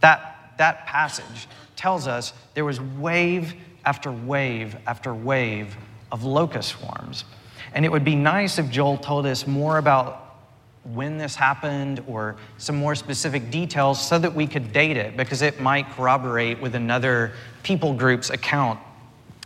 that, 0.00 0.31
that 0.58 0.86
passage 0.86 1.48
tells 1.76 2.06
us 2.06 2.32
there 2.54 2.64
was 2.64 2.80
wave 2.80 3.54
after 3.84 4.12
wave 4.12 4.76
after 4.86 5.14
wave 5.14 5.76
of 6.10 6.24
locust 6.24 6.78
swarms. 6.78 7.24
And 7.74 7.84
it 7.84 7.90
would 7.90 8.04
be 8.04 8.14
nice 8.14 8.58
if 8.58 8.70
Joel 8.70 8.98
told 8.98 9.26
us 9.26 9.46
more 9.46 9.78
about 9.78 10.18
when 10.84 11.16
this 11.16 11.34
happened 11.34 12.02
or 12.08 12.36
some 12.58 12.76
more 12.76 12.94
specific 12.94 13.50
details 13.50 14.04
so 14.06 14.18
that 14.18 14.34
we 14.34 14.46
could 14.46 14.72
date 14.72 14.96
it 14.96 15.16
because 15.16 15.42
it 15.42 15.60
might 15.60 15.88
corroborate 15.90 16.60
with 16.60 16.74
another 16.74 17.32
people 17.62 17.94
group's 17.94 18.30
account. 18.30 18.80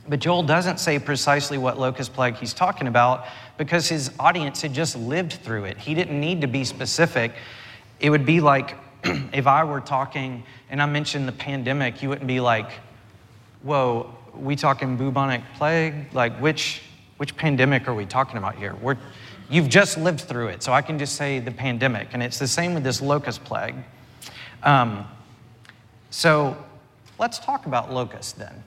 But 0.08 0.20
Joel 0.20 0.44
doesn't 0.44 0.78
say 0.78 0.98
precisely 0.98 1.58
what 1.58 1.78
locust 1.78 2.14
plague 2.14 2.36
he's 2.36 2.54
talking 2.54 2.86
about 2.86 3.26
because 3.58 3.88
his 3.88 4.10
audience 4.18 4.62
had 4.62 4.72
just 4.72 4.96
lived 4.96 5.32
through 5.32 5.64
it. 5.64 5.76
He 5.76 5.94
didn't 5.94 6.18
need 6.18 6.40
to 6.40 6.46
be 6.46 6.64
specific. 6.64 7.32
It 8.00 8.10
would 8.10 8.24
be 8.24 8.40
like 8.40 8.76
if 9.32 9.46
I 9.46 9.64
were 9.64 9.80
talking 9.80 10.42
and 10.70 10.82
I 10.82 10.86
mentioned 10.86 11.28
the 11.28 11.32
pandemic, 11.32 12.02
you 12.02 12.08
wouldn't 12.08 12.26
be 12.26 12.40
like, 12.40 12.70
whoa, 13.62 14.14
we 14.34 14.56
talking 14.56 14.96
bubonic 14.96 15.42
plague? 15.56 16.12
Like, 16.12 16.38
which, 16.38 16.82
which 17.16 17.36
pandemic 17.36 17.88
are 17.88 17.94
we 17.94 18.06
talking 18.06 18.38
about 18.38 18.56
here? 18.56 18.74
We're, 18.74 18.96
You've 19.48 19.68
just 19.68 19.96
lived 19.96 20.20
through 20.20 20.48
it, 20.48 20.62
so 20.62 20.72
I 20.72 20.82
can 20.82 20.98
just 20.98 21.14
say 21.14 21.38
the 21.38 21.52
pandemic. 21.52 22.08
And 22.12 22.22
it's 22.22 22.38
the 22.38 22.48
same 22.48 22.74
with 22.74 22.82
this 22.82 23.00
locust 23.00 23.44
plague. 23.44 23.76
Um, 24.62 25.06
so 26.10 26.56
let's 27.18 27.38
talk 27.38 27.66
about 27.66 27.92
locusts 27.92 28.32
then. 28.32 28.64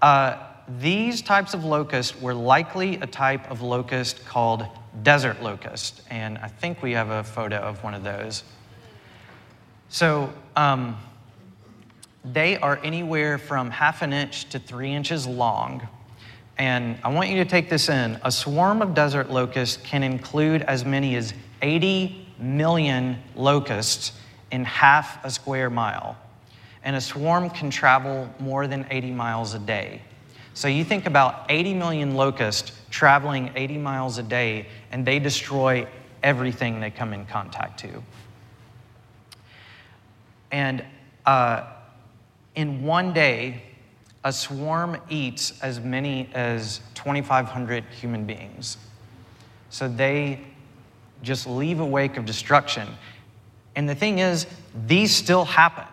Uh, 0.00 0.36
these 0.78 1.20
types 1.20 1.52
of 1.52 1.64
locusts 1.64 2.20
were 2.20 2.34
likely 2.34 2.96
a 2.96 3.06
type 3.06 3.50
of 3.50 3.60
locust 3.60 4.24
called 4.24 4.66
desert 5.02 5.42
locust. 5.42 6.02
And 6.10 6.38
I 6.38 6.48
think 6.48 6.80
we 6.80 6.92
have 6.92 7.10
a 7.10 7.24
photo 7.24 7.56
of 7.56 7.82
one 7.82 7.94
of 7.94 8.04
those. 8.04 8.44
So 9.94 10.32
um, 10.56 10.96
they 12.24 12.56
are 12.56 12.80
anywhere 12.82 13.38
from 13.38 13.70
half 13.70 14.02
an 14.02 14.12
inch 14.12 14.48
to 14.48 14.58
three 14.58 14.90
inches 14.90 15.24
long. 15.24 15.86
And 16.58 16.98
I 17.04 17.10
want 17.10 17.28
you 17.28 17.36
to 17.36 17.44
take 17.44 17.70
this 17.70 17.88
in. 17.88 18.18
A 18.24 18.32
swarm 18.32 18.82
of 18.82 18.92
desert 18.92 19.30
locusts 19.30 19.76
can 19.84 20.02
include 20.02 20.62
as 20.62 20.84
many 20.84 21.14
as 21.14 21.32
80 21.62 22.26
million 22.40 23.18
locusts 23.36 24.10
in 24.50 24.64
half 24.64 25.24
a 25.24 25.30
square 25.30 25.70
mile. 25.70 26.16
And 26.82 26.96
a 26.96 27.00
swarm 27.00 27.48
can 27.48 27.70
travel 27.70 28.28
more 28.40 28.66
than 28.66 28.86
80 28.90 29.12
miles 29.12 29.54
a 29.54 29.60
day. 29.60 30.02
So 30.54 30.66
you 30.66 30.82
think 30.82 31.06
about 31.06 31.46
80 31.48 31.72
million 31.74 32.16
locusts 32.16 32.72
traveling 32.90 33.52
80 33.54 33.78
miles 33.78 34.18
a 34.18 34.24
day, 34.24 34.66
and 34.90 35.06
they 35.06 35.20
destroy 35.20 35.86
everything 36.24 36.80
they 36.80 36.90
come 36.90 37.12
in 37.12 37.26
contact 37.26 37.78
to. 37.80 38.02
And 40.54 40.84
uh, 41.26 41.64
in 42.54 42.84
one 42.84 43.12
day, 43.12 43.60
a 44.22 44.32
swarm 44.32 44.96
eats 45.08 45.60
as 45.62 45.80
many 45.80 46.30
as 46.32 46.78
2,500 46.94 47.82
human 47.86 48.24
beings. 48.24 48.76
So 49.70 49.88
they 49.88 50.38
just 51.22 51.48
leave 51.48 51.80
a 51.80 51.84
wake 51.84 52.16
of 52.16 52.24
destruction. 52.24 52.86
And 53.74 53.88
the 53.88 53.96
thing 53.96 54.20
is, 54.20 54.46
these 54.86 55.12
still 55.12 55.44
happen. 55.44 55.86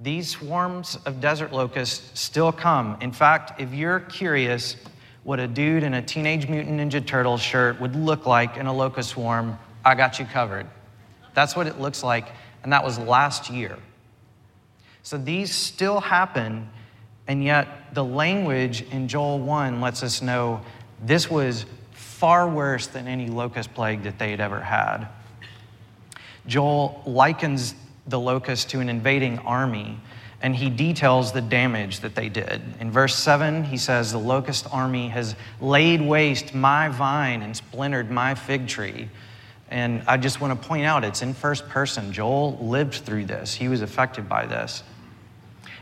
These 0.00 0.32
swarms 0.32 0.98
of 1.06 1.22
desert 1.22 1.50
locusts 1.50 2.20
still 2.20 2.52
come. 2.52 2.98
In 3.00 3.10
fact, 3.10 3.58
if 3.58 3.72
you're 3.72 4.00
curious 4.00 4.76
what 5.22 5.40
a 5.40 5.48
dude 5.48 5.82
in 5.82 5.94
a 5.94 6.02
Teenage 6.02 6.46
Mutant 6.46 6.78
Ninja 6.78 7.04
Turtle 7.04 7.38
shirt 7.38 7.80
would 7.80 7.96
look 7.96 8.26
like 8.26 8.58
in 8.58 8.66
a 8.66 8.72
locust 8.72 9.08
swarm, 9.08 9.58
I 9.82 9.94
got 9.94 10.18
you 10.18 10.26
covered. 10.26 10.66
That's 11.32 11.56
what 11.56 11.66
it 11.66 11.80
looks 11.80 12.02
like, 12.02 12.28
and 12.62 12.70
that 12.70 12.84
was 12.84 12.98
last 12.98 13.48
year. 13.48 13.78
So 15.04 15.16
these 15.16 15.54
still 15.54 16.00
happen 16.00 16.68
and 17.26 17.42
yet, 17.42 17.94
the 17.94 18.04
language 18.04 18.82
in 18.90 19.08
Joel 19.08 19.38
1 19.38 19.80
lets 19.80 20.02
us 20.02 20.20
know 20.20 20.60
this 21.02 21.30
was 21.30 21.64
far 21.92 22.48
worse 22.48 22.86
than 22.86 23.08
any 23.08 23.28
locust 23.28 23.72
plague 23.74 24.02
that 24.02 24.18
they 24.18 24.30
had 24.30 24.40
ever 24.40 24.60
had. 24.60 25.06
Joel 26.46 27.02
likens 27.06 27.74
the 28.06 28.20
locust 28.20 28.68
to 28.70 28.80
an 28.80 28.90
invading 28.90 29.38
army, 29.38 29.98
and 30.42 30.54
he 30.54 30.68
details 30.68 31.32
the 31.32 31.40
damage 31.40 32.00
that 32.00 32.14
they 32.14 32.28
did. 32.28 32.60
In 32.78 32.90
verse 32.90 33.14
7, 33.16 33.64
he 33.64 33.78
says, 33.78 34.12
The 34.12 34.18
locust 34.18 34.66
army 34.70 35.08
has 35.08 35.34
laid 35.62 36.02
waste 36.02 36.54
my 36.54 36.88
vine 36.88 37.40
and 37.40 37.56
splintered 37.56 38.10
my 38.10 38.34
fig 38.34 38.68
tree. 38.68 39.08
And 39.70 40.02
I 40.06 40.18
just 40.18 40.42
want 40.42 40.60
to 40.60 40.68
point 40.68 40.84
out 40.84 41.04
it's 41.04 41.22
in 41.22 41.32
first 41.32 41.66
person. 41.70 42.12
Joel 42.12 42.58
lived 42.60 42.96
through 42.96 43.24
this, 43.24 43.54
he 43.54 43.68
was 43.68 43.80
affected 43.80 44.28
by 44.28 44.44
this. 44.44 44.82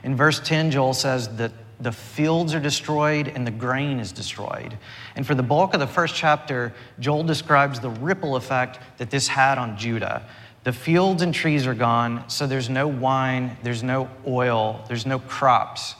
In 0.05 0.17
verse 0.17 0.41
10, 0.41 0.71
Joel 0.71 0.95
says 0.95 1.37
that 1.37 1.53
the 1.81 1.93
fields 1.93 2.55
are 2.55 2.61
destroyed 2.61 3.29
and 3.29 3.47
the 3.47 3.51
grain 3.51 3.99
is 3.99 4.13
destroyed. 4.13 4.79
And 5.17 5.27
for 5.27 5.35
the 5.35 5.43
bulk 5.43 5.75
of 5.75 5.81
the 5.81 5.87
first 5.87 6.15
chapter, 6.15 6.73
Joel 7.01 7.25
describes 7.25 7.81
the 7.81 7.91
ripple 7.91 8.37
effect 8.37 8.79
that 8.99 9.11
this 9.11 9.29
had 9.29 9.59
on 9.59 9.77
Judah. 9.77 10.25
The 10.65 10.73
fields 10.73 11.23
and 11.23 11.35
trees 11.35 11.67
are 11.67 11.75
gone, 11.75 12.29
so 12.29 12.47
there's 12.47 12.71
no 12.71 12.87
wine, 12.87 13.57
there's 13.65 13.83
no 13.83 14.09
oil, 14.27 14.85
there's 14.87 15.07
no 15.07 15.19
crops. 15.19 15.97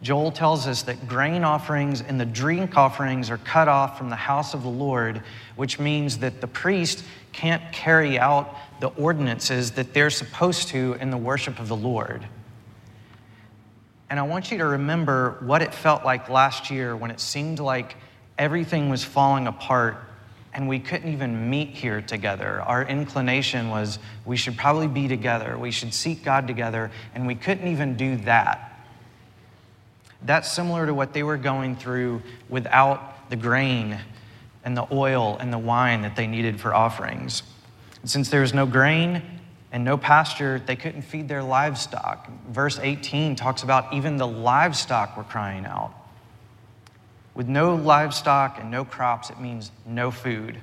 Joel 0.00 0.30
tells 0.30 0.66
us 0.66 0.82
that 0.82 1.08
grain 1.08 1.44
offerings 1.44 2.00
and 2.00 2.18
the 2.18 2.24
drink 2.24 2.76
offerings 2.76 3.30
are 3.30 3.38
cut 3.38 3.68
off 3.68 3.98
from 3.98 4.08
the 4.08 4.16
house 4.16 4.54
of 4.54 4.62
the 4.62 4.70
Lord, 4.70 5.22
which 5.56 5.78
means 5.78 6.18
that 6.18 6.40
the 6.40 6.46
priest 6.46 7.04
can't 7.32 7.72
carry 7.72 8.18
out 8.18 8.56
the 8.80 8.88
ordinances 8.88 9.72
that 9.72 9.92
they're 9.92 10.08
supposed 10.08 10.68
to 10.68 10.96
in 11.00 11.10
the 11.10 11.18
worship 11.18 11.58
of 11.58 11.68
the 11.68 11.76
Lord. 11.76 12.26
And 14.10 14.18
I 14.18 14.24
want 14.24 14.50
you 14.50 14.58
to 14.58 14.66
remember 14.66 15.36
what 15.40 15.62
it 15.62 15.72
felt 15.72 16.04
like 16.04 16.28
last 16.28 16.70
year 16.70 16.96
when 16.96 17.12
it 17.12 17.20
seemed 17.20 17.60
like 17.60 17.96
everything 18.36 18.90
was 18.90 19.04
falling 19.04 19.46
apart 19.46 19.96
and 20.52 20.68
we 20.68 20.80
couldn't 20.80 21.12
even 21.12 21.48
meet 21.48 21.68
here 21.68 22.02
together. 22.02 22.60
Our 22.62 22.82
inclination 22.82 23.70
was 23.70 24.00
we 24.24 24.36
should 24.36 24.56
probably 24.56 24.88
be 24.88 25.06
together, 25.06 25.56
we 25.56 25.70
should 25.70 25.94
seek 25.94 26.24
God 26.24 26.48
together, 26.48 26.90
and 27.14 27.24
we 27.24 27.36
couldn't 27.36 27.68
even 27.68 27.96
do 27.96 28.16
that. 28.18 28.66
That's 30.22 30.50
similar 30.50 30.86
to 30.86 30.92
what 30.92 31.12
they 31.12 31.22
were 31.22 31.36
going 31.36 31.76
through 31.76 32.22
without 32.48 33.30
the 33.30 33.36
grain 33.36 34.00
and 34.64 34.76
the 34.76 34.86
oil 34.92 35.38
and 35.38 35.52
the 35.52 35.58
wine 35.58 36.02
that 36.02 36.16
they 36.16 36.26
needed 36.26 36.60
for 36.60 36.74
offerings. 36.74 37.44
And 38.02 38.10
since 38.10 38.28
there 38.28 38.40
was 38.40 38.52
no 38.52 38.66
grain, 38.66 39.22
and 39.72 39.84
no 39.84 39.96
pasture, 39.96 40.60
they 40.64 40.76
couldn't 40.76 41.02
feed 41.02 41.28
their 41.28 41.42
livestock. 41.42 42.28
Verse 42.48 42.78
18 42.78 43.36
talks 43.36 43.62
about 43.62 43.92
even 43.92 44.16
the 44.16 44.26
livestock 44.26 45.16
were 45.16 45.24
crying 45.24 45.64
out. 45.64 45.94
With 47.34 47.48
no 47.48 47.76
livestock 47.76 48.58
and 48.58 48.70
no 48.70 48.84
crops, 48.84 49.30
it 49.30 49.40
means 49.40 49.70
no 49.86 50.10
food. 50.10 50.58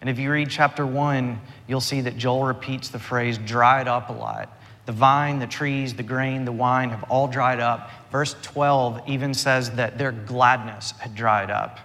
And 0.00 0.08
if 0.08 0.18
you 0.18 0.30
read 0.30 0.48
chapter 0.48 0.86
1, 0.86 1.40
you'll 1.66 1.80
see 1.80 2.00
that 2.02 2.16
Joel 2.16 2.44
repeats 2.44 2.88
the 2.88 2.98
phrase 2.98 3.36
dried 3.36 3.88
up 3.88 4.08
a 4.08 4.12
lot. 4.12 4.56
The 4.86 4.92
vine, 4.92 5.38
the 5.38 5.46
trees, 5.46 5.94
the 5.94 6.02
grain, 6.02 6.46
the 6.46 6.52
wine 6.52 6.90
have 6.90 7.02
all 7.10 7.28
dried 7.28 7.60
up. 7.60 7.90
Verse 8.10 8.34
12 8.42 9.02
even 9.06 9.34
says 9.34 9.72
that 9.72 9.98
their 9.98 10.12
gladness 10.12 10.92
had 10.92 11.14
dried 11.14 11.50
up. 11.50 11.78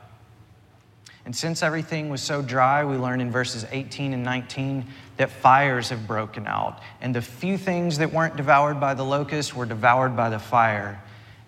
And 1.25 1.35
since 1.35 1.63
everything 1.63 2.09
was 2.09 2.21
so 2.21 2.41
dry, 2.41 2.85
we 2.85 2.97
learn 2.97 3.21
in 3.21 3.31
verses 3.31 3.65
18 3.71 4.13
and 4.13 4.23
19 4.23 4.85
that 5.17 5.29
fires 5.29 5.89
have 5.89 6.07
broken 6.07 6.47
out. 6.47 6.79
And 7.01 7.15
the 7.15 7.21
few 7.21 7.57
things 7.57 7.97
that 7.99 8.11
weren't 8.11 8.35
devoured 8.35 8.79
by 8.79 8.93
the 8.93 9.03
locust 9.03 9.55
were 9.55 9.65
devoured 9.65 10.15
by 10.15 10.29
the 10.29 10.39
fire. 10.39 11.01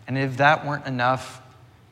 And 0.08 0.18
if 0.18 0.38
that 0.38 0.66
weren't 0.66 0.86
enough, 0.86 1.42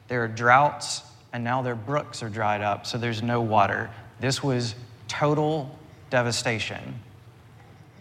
there 0.08 0.24
are 0.24 0.28
droughts, 0.28 1.02
and 1.32 1.44
now 1.44 1.62
their 1.62 1.76
brooks 1.76 2.22
are 2.22 2.30
dried 2.30 2.62
up, 2.62 2.86
so 2.86 2.98
there's 2.98 3.24
no 3.24 3.42
water. 3.42 3.90
This 4.20 4.44
was 4.44 4.76
total 5.08 5.78
devastation. 6.10 7.00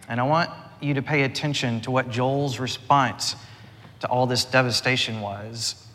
And 0.07 0.19
I 0.19 0.23
want 0.23 0.51
you 0.81 0.93
to 0.93 1.01
pay 1.01 1.23
attention 1.23 1.81
to 1.81 1.91
what 1.91 2.09
Joel's 2.09 2.59
response 2.59 3.35
to 4.01 4.07
all 4.07 4.27
this 4.27 4.45
devastation 4.45 5.21
was 5.21 5.87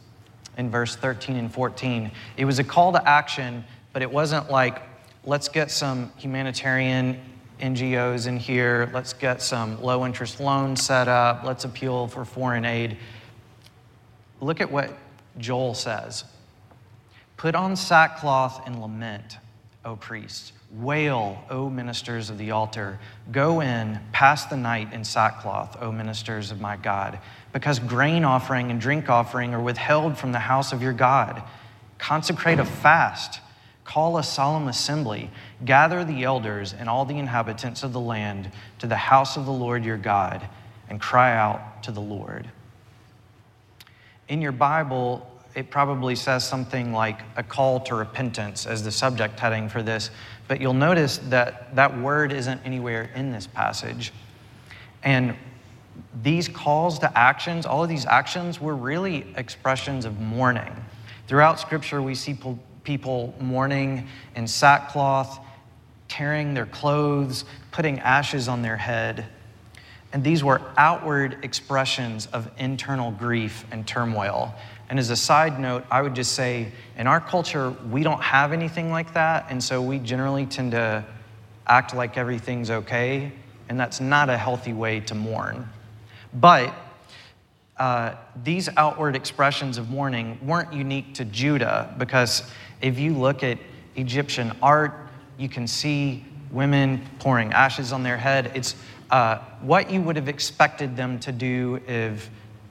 in 0.57 0.71
verse 0.71 0.97
13 0.97 1.37
and 1.37 1.53
14. 1.53 2.11
It 2.37 2.45
was 2.45 2.59
a 2.59 2.65
call 2.65 2.93
to 2.93 3.09
action, 3.09 3.65
but 3.93 4.03
it 4.03 4.11
wasn't 4.11 4.51
like, 4.51 4.83
let's 5.25 5.49
get 5.49 5.71
some 5.71 6.11
humanitarian 6.17 7.21
NGOs 7.61 8.27
in 8.27 8.37
here. 8.37 8.91
Let's 8.93 9.13
get 9.13 9.43
some 9.43 9.83
low 9.83 10.07
interest 10.07 10.41
loans 10.41 10.85
set 10.85 11.09
up. 11.09 11.45
Let's 11.45 11.65
appeal 11.65 12.09
for 12.09 12.25
foreign 12.25 12.65
aid. 12.65 12.97
Look 14.41 14.61
at 14.61 14.71
what 14.71 14.97
Joel 15.39 15.75
says 15.75 16.25
Put 17.37 17.55
on 17.55 17.77
sackcloth 17.77 18.67
and 18.67 18.81
lament, 18.81 19.39
O 19.85 19.97
priests. 19.97 20.53
Wail, 20.73 21.43
O 21.49 21.71
ministers 21.71 22.29
of 22.29 22.37
the 22.37 22.51
altar. 22.51 22.99
Go 23.33 23.61
in, 23.61 23.99
pass 24.13 24.45
the 24.45 24.57
night 24.57 24.93
in 24.93 25.03
sackcloth, 25.03 25.79
O 25.81 25.91
ministers 25.91 26.51
of 26.51 26.61
my 26.61 26.77
God, 26.77 27.19
because 27.55 27.79
grain 27.79 28.23
offering 28.23 28.71
and 28.71 28.79
drink 28.79 29.09
offering 29.09 29.55
are 29.55 29.63
withheld 29.63 30.19
from 30.19 30.33
the 30.33 30.39
house 30.39 30.73
of 30.73 30.83
your 30.83 30.93
God. 30.93 31.43
Consecrate 31.97 32.59
a 32.59 32.67
fast 32.67 33.41
Call 33.89 34.19
a 34.19 34.23
solemn 34.23 34.69
assembly, 34.69 35.31
gather 35.65 36.05
the 36.05 36.25
elders 36.25 36.75
and 36.75 36.91
all 36.91 37.07
the 37.07 37.19
inhabitants 37.19 37.83
of 37.83 37.95
the 37.95 38.01
land 38.01 38.51
to 38.81 38.87
the 38.87 38.95
house 38.95 39.39
of 39.39 39.47
the 39.47 39.51
Lord 39.51 39.83
your 39.83 39.97
God, 39.97 40.47
and 40.91 41.01
cry 41.01 41.35
out 41.35 41.83
to 41.85 41.91
the 41.91 42.01
Lord. 42.03 42.51
In 44.29 44.43
your 44.43 44.53
Bible, 44.53 45.27
it 45.55 45.71
probably 45.71 46.17
says 46.17 46.47
something 46.47 46.93
like 46.93 47.23
a 47.37 47.43
call 47.43 47.81
to 47.81 47.95
repentance 47.95 48.67
as 48.67 48.83
the 48.83 48.93
subject 48.93 49.41
heading 49.41 49.71
for 49.71 49.83
this. 49.83 50.11
But 50.49 50.61
you'll 50.61 50.75
notice 50.75 51.17
that 51.31 51.75
that 51.75 51.99
word 51.99 52.31
isn't 52.31 52.61
anywhere 52.67 53.11
in 53.15 53.33
this 53.33 53.47
passage. 53.47 54.13
And 55.03 55.35
these 56.23 56.47
calls 56.47 56.99
to 56.99 57.19
actions, 57.19 57.65
all 57.65 57.85
of 57.85 57.89
these 57.89 58.05
actions, 58.05 58.61
were 58.61 58.77
really 58.77 59.33
expressions 59.35 60.05
of 60.05 60.21
mourning. 60.21 60.77
Throughout 61.27 61.59
Scripture, 61.59 62.03
we 62.03 62.15
see 62.15 62.35
people 62.89 63.35
mourning 63.39 64.09
in 64.35 64.49
sackcloth, 64.49 65.41
tearing 66.09 66.55
their 66.55 66.65
clothes, 66.65 67.45
putting 67.71 67.99
ashes 67.99 68.49
on 68.49 68.63
their 68.63 68.79
head. 68.79 69.27
And 70.15 70.25
these 70.25 70.43
were 70.43 70.63
outward 70.79 71.37
expressions 71.43 72.29
of 72.29 72.51
internal 72.57 73.11
grief 73.11 73.67
and 73.71 73.87
turmoil. 73.87 74.55
And 74.89 74.99
as 74.99 75.11
a 75.11 75.17
side 75.17 75.61
note, 75.61 75.85
I 75.91 76.01
would 76.01 76.15
just 76.15 76.33
say 76.33 76.73
in 76.97 77.07
our 77.07 77.21
culture, 77.21 77.77
we 77.91 78.03
don't 78.03 78.23
have 78.23 78.55
anything 78.55 78.91
like 78.91 79.13
that. 79.13 79.45
And 79.51 79.63
so 79.63 79.83
we 79.83 79.99
generally 79.99 80.47
tend 80.47 80.71
to 80.71 81.05
act 81.67 81.95
like 81.95 82.17
everything's 82.17 82.71
okay. 82.71 83.31
And 83.69 83.79
that's 83.79 84.01
not 84.01 84.31
a 84.31 84.39
healthy 84.39 84.73
way 84.73 85.01
to 85.01 85.15
mourn. 85.15 85.69
But 86.33 86.73
uh, 87.77 88.15
these 88.43 88.69
outward 88.77 89.15
expressions 89.15 89.79
of 89.79 89.91
mourning 89.91 90.39
weren't 90.43 90.73
unique 90.73 91.15
to 91.15 91.25
Judah 91.27 91.95
because 91.99 92.51
if 92.81 92.99
you 92.99 93.15
look 93.15 93.43
at 93.43 93.59
Egyptian 93.97 94.53
art, 94.63 94.93
you 95.37 95.49
can 95.49 95.67
see 95.67 96.25
women 96.51 97.07
pouring 97.19 97.53
ashes 97.53 97.93
on 97.93 98.03
their 98.03 98.17
head. 98.17 98.53
It's 98.55 98.75
uh, 99.11 99.39
what 99.61 99.91
you 99.91 100.01
would 100.03 100.17
have 100.17 100.29
expected 100.29 100.97
them 100.97 101.19
to 101.21 101.33
do 101.33 101.81
if 101.87 102.31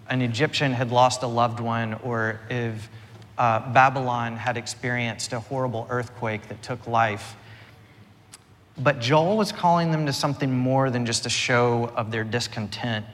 an 0.09 0.21
Egyptian 0.21 0.71
had 0.71 0.91
lost 0.91 1.23
a 1.23 1.27
loved 1.27 1.59
one 1.59 1.95
or 1.95 2.39
if 2.49 2.89
uh, 3.37 3.71
Babylon 3.71 4.35
had 4.35 4.57
experienced 4.57 5.33
a 5.33 5.39
horrible 5.39 5.85
earthquake 5.89 6.47
that 6.47 6.61
took 6.63 6.87
life. 6.87 7.35
But 8.77 8.99
Joel 8.99 9.37
was 9.37 9.51
calling 9.51 9.91
them 9.91 10.05
to 10.05 10.13
something 10.13 10.55
more 10.55 10.89
than 10.89 11.05
just 11.05 11.25
a 11.25 11.29
show 11.29 11.91
of 11.95 12.11
their 12.11 12.23
discontent. 12.23 13.05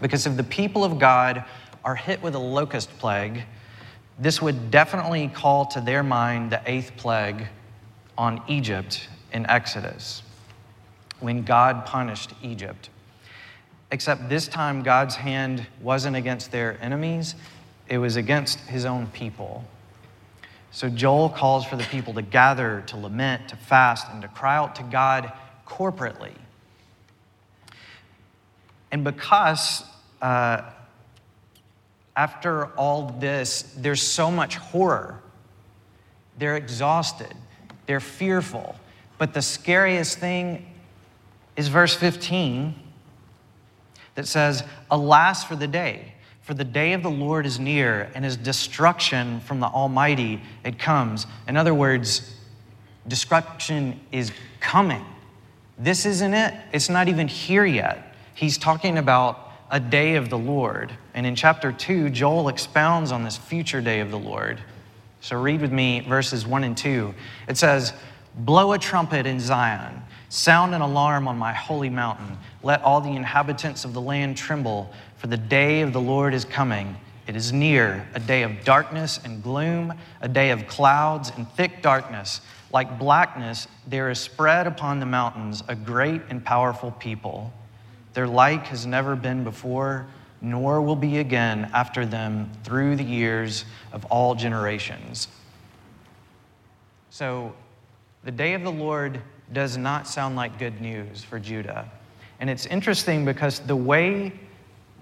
Because 0.00 0.26
if 0.26 0.36
the 0.36 0.44
people 0.44 0.84
of 0.84 0.98
God 0.98 1.44
are 1.84 1.94
hit 1.94 2.22
with 2.22 2.34
a 2.34 2.40
locust 2.40 2.90
plague, 2.98 3.44
this 4.18 4.42
would 4.42 4.70
definitely 4.70 5.28
call 5.28 5.66
to 5.66 5.80
their 5.80 6.02
mind 6.02 6.50
the 6.50 6.60
eighth 6.66 6.92
plague 6.96 7.46
on 8.16 8.42
Egypt 8.48 9.08
in 9.32 9.46
Exodus, 9.46 10.22
when 11.20 11.44
God 11.44 11.86
punished 11.86 12.32
Egypt. 12.42 12.90
Except 13.90 14.28
this 14.28 14.48
time, 14.48 14.82
God's 14.82 15.14
hand 15.14 15.66
wasn't 15.80 16.16
against 16.16 16.50
their 16.50 16.78
enemies, 16.82 17.34
it 17.88 17.98
was 17.98 18.16
against 18.16 18.58
his 18.60 18.84
own 18.84 19.06
people. 19.08 19.64
So 20.70 20.90
Joel 20.90 21.30
calls 21.30 21.64
for 21.64 21.76
the 21.76 21.84
people 21.84 22.12
to 22.14 22.22
gather, 22.22 22.82
to 22.88 22.96
lament, 22.96 23.48
to 23.48 23.56
fast, 23.56 24.06
and 24.10 24.20
to 24.22 24.28
cry 24.28 24.56
out 24.56 24.76
to 24.76 24.82
God 24.82 25.32
corporately. 25.66 26.34
And 28.90 29.04
because 29.04 29.84
uh, 30.20 30.62
after 32.18 32.66
all 32.74 33.14
this, 33.20 33.62
there's 33.76 34.02
so 34.02 34.28
much 34.28 34.56
horror, 34.56 35.22
they're 36.36 36.56
exhausted, 36.56 37.32
they're 37.86 38.00
fearful. 38.00 38.74
But 39.18 39.34
the 39.34 39.40
scariest 39.40 40.18
thing 40.18 40.66
is 41.54 41.68
verse 41.68 41.94
15 41.94 42.74
that 44.16 44.26
says, 44.26 44.64
Alas 44.90 45.44
for 45.44 45.54
the 45.54 45.68
day, 45.68 46.12
for 46.42 46.54
the 46.54 46.64
day 46.64 46.92
of 46.92 47.04
the 47.04 47.10
Lord 47.10 47.46
is 47.46 47.60
near, 47.60 48.10
and 48.16 48.24
his 48.24 48.36
destruction 48.36 49.38
from 49.40 49.60
the 49.60 49.68
Almighty 49.68 50.42
it 50.64 50.76
comes. 50.76 51.24
In 51.46 51.56
other 51.56 51.72
words, 51.72 52.34
destruction 53.06 54.00
is 54.10 54.32
coming. 54.58 55.04
This 55.78 56.04
isn't 56.04 56.34
it, 56.34 56.52
it's 56.72 56.88
not 56.88 57.06
even 57.06 57.28
here 57.28 57.64
yet. 57.64 58.12
He's 58.34 58.58
talking 58.58 58.98
about 58.98 59.47
a 59.70 59.80
day 59.80 60.16
of 60.16 60.30
the 60.30 60.38
Lord. 60.38 60.92
And 61.14 61.26
in 61.26 61.34
chapter 61.34 61.72
2, 61.72 62.10
Joel 62.10 62.48
expounds 62.48 63.12
on 63.12 63.22
this 63.24 63.36
future 63.36 63.80
day 63.80 64.00
of 64.00 64.10
the 64.10 64.18
Lord. 64.18 64.60
So 65.20 65.40
read 65.40 65.60
with 65.60 65.72
me 65.72 66.00
verses 66.00 66.46
1 66.46 66.64
and 66.64 66.76
2. 66.76 67.14
It 67.48 67.56
says, 67.56 67.92
Blow 68.34 68.72
a 68.72 68.78
trumpet 68.78 69.26
in 69.26 69.40
Zion, 69.40 70.02
sound 70.28 70.74
an 70.74 70.80
alarm 70.80 71.26
on 71.26 71.36
my 71.36 71.52
holy 71.52 71.90
mountain. 71.90 72.38
Let 72.62 72.82
all 72.82 73.00
the 73.00 73.10
inhabitants 73.10 73.84
of 73.84 73.94
the 73.94 74.00
land 74.00 74.36
tremble, 74.36 74.92
for 75.16 75.26
the 75.26 75.36
day 75.36 75.80
of 75.80 75.92
the 75.92 76.00
Lord 76.00 76.34
is 76.34 76.44
coming. 76.44 76.96
It 77.26 77.36
is 77.36 77.52
near, 77.52 78.08
a 78.14 78.20
day 78.20 78.44
of 78.44 78.64
darkness 78.64 79.20
and 79.22 79.42
gloom, 79.42 79.92
a 80.22 80.28
day 80.28 80.50
of 80.50 80.66
clouds 80.66 81.30
and 81.36 81.50
thick 81.52 81.82
darkness. 81.82 82.40
Like 82.72 82.98
blackness, 82.98 83.66
there 83.86 84.08
is 84.08 84.18
spread 84.18 84.66
upon 84.66 85.00
the 85.00 85.06
mountains 85.06 85.62
a 85.68 85.74
great 85.74 86.22
and 86.30 86.44
powerful 86.44 86.92
people. 86.92 87.52
Their 88.14 88.26
like 88.26 88.66
has 88.66 88.86
never 88.86 89.16
been 89.16 89.44
before, 89.44 90.06
nor 90.40 90.80
will 90.80 90.96
be 90.96 91.18
again 91.18 91.70
after 91.72 92.06
them 92.06 92.50
through 92.64 92.96
the 92.96 93.04
years 93.04 93.64
of 93.92 94.04
all 94.06 94.34
generations. 94.34 95.28
So, 97.10 97.54
the 98.24 98.30
day 98.30 98.54
of 98.54 98.62
the 98.62 98.72
Lord 98.72 99.20
does 99.52 99.76
not 99.76 100.06
sound 100.06 100.36
like 100.36 100.58
good 100.58 100.80
news 100.80 101.24
for 101.24 101.38
Judah. 101.38 101.90
And 102.40 102.50
it's 102.50 102.66
interesting 102.66 103.24
because 103.24 103.60
the 103.60 103.76
way 103.76 104.32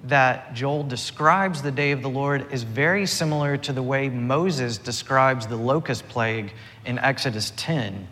that 0.05 0.55
Joel 0.55 0.85
describes 0.85 1.63
the 1.63 1.71
day 1.71 1.91
of 1.91 2.03
the 2.03 2.09
Lord 2.09 2.51
is 2.53 2.63
very 2.63 3.07
similar 3.07 3.57
to 3.59 3.73
the 3.73 3.83
way 3.83 4.09
Moses 4.09 4.79
describes 4.79 5.47
the 5.47 5.57
locust 5.57 6.09
plague 6.09 6.53
in 6.85 6.99
Exodus 6.99 7.53
10. 7.57 8.07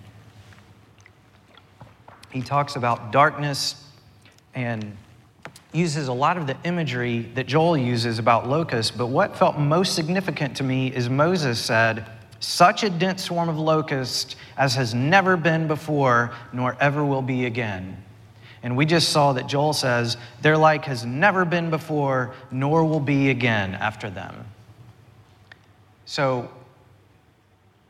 He 2.30 2.42
talks 2.42 2.74
about 2.74 3.12
darkness 3.12 3.83
and 4.54 4.96
uses 5.72 6.08
a 6.08 6.12
lot 6.12 6.36
of 6.36 6.46
the 6.46 6.56
imagery 6.64 7.22
that 7.34 7.46
Joel 7.46 7.76
uses 7.76 8.18
about 8.18 8.48
locusts, 8.48 8.90
but 8.90 9.08
what 9.08 9.36
felt 9.36 9.58
most 9.58 9.94
significant 9.94 10.56
to 10.58 10.64
me 10.64 10.94
is 10.94 11.10
Moses 11.10 11.58
said, 11.58 12.06
such 12.40 12.84
a 12.84 12.90
dense 12.90 13.24
swarm 13.24 13.48
of 13.48 13.58
locusts 13.58 14.36
as 14.56 14.74
has 14.74 14.94
never 14.94 15.36
been 15.36 15.66
before, 15.66 16.32
nor 16.52 16.76
ever 16.80 17.04
will 17.04 17.22
be 17.22 17.46
again. 17.46 18.02
And 18.62 18.76
we 18.76 18.86
just 18.86 19.10
saw 19.10 19.32
that 19.32 19.46
Joel 19.46 19.72
says, 19.72 20.16
their 20.42 20.56
like 20.56 20.84
has 20.84 21.04
never 21.04 21.44
been 21.44 21.70
before, 21.70 22.34
nor 22.50 22.84
will 22.84 23.00
be 23.00 23.30
again 23.30 23.74
after 23.74 24.08
them. 24.08 24.46
So, 26.06 26.50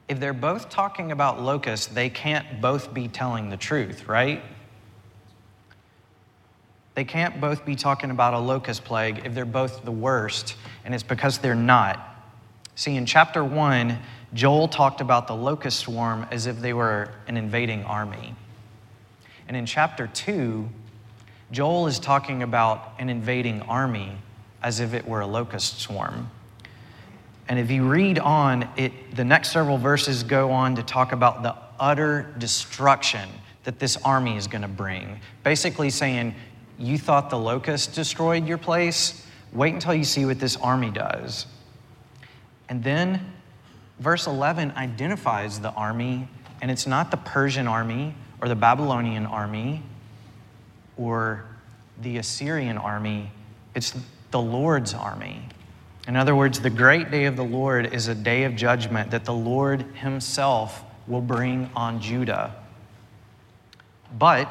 if 0.09 0.21
they're 0.21 0.33
both 0.33 0.69
talking 0.69 1.13
about 1.13 1.41
locusts, 1.41 1.87
they 1.87 2.11
can't 2.11 2.61
both 2.61 2.93
be 2.93 3.09
telling 3.09 3.49
the 3.49 3.57
truth, 3.57 4.07
right? 4.07 4.43
They 6.95 7.05
can't 7.05 7.41
both 7.41 7.65
be 7.65 7.75
talking 7.75 8.11
about 8.11 8.35
a 8.35 8.39
locust 8.39 8.85
plague 8.85 9.23
if 9.25 9.35
they're 9.35 9.45
both 9.45 9.85
the 9.85 9.91
worst, 9.91 10.55
and 10.85 10.95
it's 10.95 11.03
because 11.03 11.39
they're 11.39 11.55
not. 11.55 12.01
See, 12.77 12.97
in 12.97 13.07
chapter 13.07 13.43
1, 13.45 13.99
Joel 14.33 14.69
talked 14.69 15.01
about 15.01 15.27
the 15.27 15.35
locust 15.35 15.81
swarm 15.81 16.27
as 16.31 16.47
if 16.47 16.61
they 16.61 16.73
were 16.73 17.11
an 17.27 17.37
invading 17.37 17.85
army. 17.85 18.35
And 19.49 19.57
in 19.57 19.67
chapter 19.67 20.07
2, 20.07 20.69
Joel 21.51 21.87
is 21.87 21.99
talking 21.99 22.43
about 22.43 22.95
an 22.99 23.09
invading 23.09 23.63
army 23.63 24.13
as 24.63 24.81
if 24.81 24.95
it 24.95 25.07
were 25.07 25.21
a 25.21 25.27
locust 25.27 25.81
swarm. 25.81 26.31
And 27.49 27.59
if 27.59 27.71
you 27.71 27.85
read 27.85 28.19
on, 28.19 28.69
it, 28.77 29.15
the 29.15 29.25
next 29.25 29.53
several 29.53 29.79
verses 29.79 30.23
go 30.23 30.51
on 30.51 30.77
to 30.77 30.83
talk 30.83 31.13
about 31.13 31.43
the 31.43 31.55
utter 31.79 32.35
destruction 32.39 33.29
that 33.65 33.79
this 33.79 33.97
army 34.05 34.37
is 34.37 34.47
going 34.47 34.63
to 34.63 34.69
bring. 34.69 35.21
Basically, 35.43 35.91
saying, 35.91 36.35
You 36.79 36.99
thought 36.99 37.31
the 37.31 37.39
locust 37.39 37.95
destroyed 37.95 38.47
your 38.47 38.59
place? 38.59 39.27
Wait 39.53 39.75
until 39.75 39.95
you 39.95 40.05
see 40.05 40.25
what 40.27 40.41
this 40.41 40.57
army 40.57 40.91
does. 40.91 41.47
And 42.69 42.83
then 42.83 43.33
verse 44.01 44.27
11 44.27 44.73
identifies 44.77 45.61
the 45.61 45.71
army, 45.71 46.29
and 46.61 46.71
it's 46.71 46.87
not 46.87 47.11
the 47.11 47.17
Persian 47.17 47.69
army 47.69 48.15
or 48.41 48.49
the 48.49 48.57
Babylonian 48.57 49.27
army 49.27 49.83
or 50.97 51.45
the 52.01 52.19
Assyrian 52.19 52.79
army, 52.79 53.31
it's 53.75 53.95
the 54.31 54.41
Lord's 54.41 54.95
army. 54.95 55.49
In 56.07 56.17
other 56.17 56.37
words, 56.37 56.61
the 56.61 56.71
great 56.71 57.11
day 57.11 57.25
of 57.25 57.37
the 57.37 57.45
Lord 57.45 57.95
is 57.95 58.09
a 58.09 58.15
day 58.15 58.45
of 58.45 58.57
judgment 58.57 59.11
that 59.11 59.25
the 59.25 59.33
Lord 59.33 59.83
Himself 59.95 60.85
will 61.07 61.21
bring 61.21 61.71
on 61.75 62.01
Judah. 62.01 62.55
But, 64.19 64.49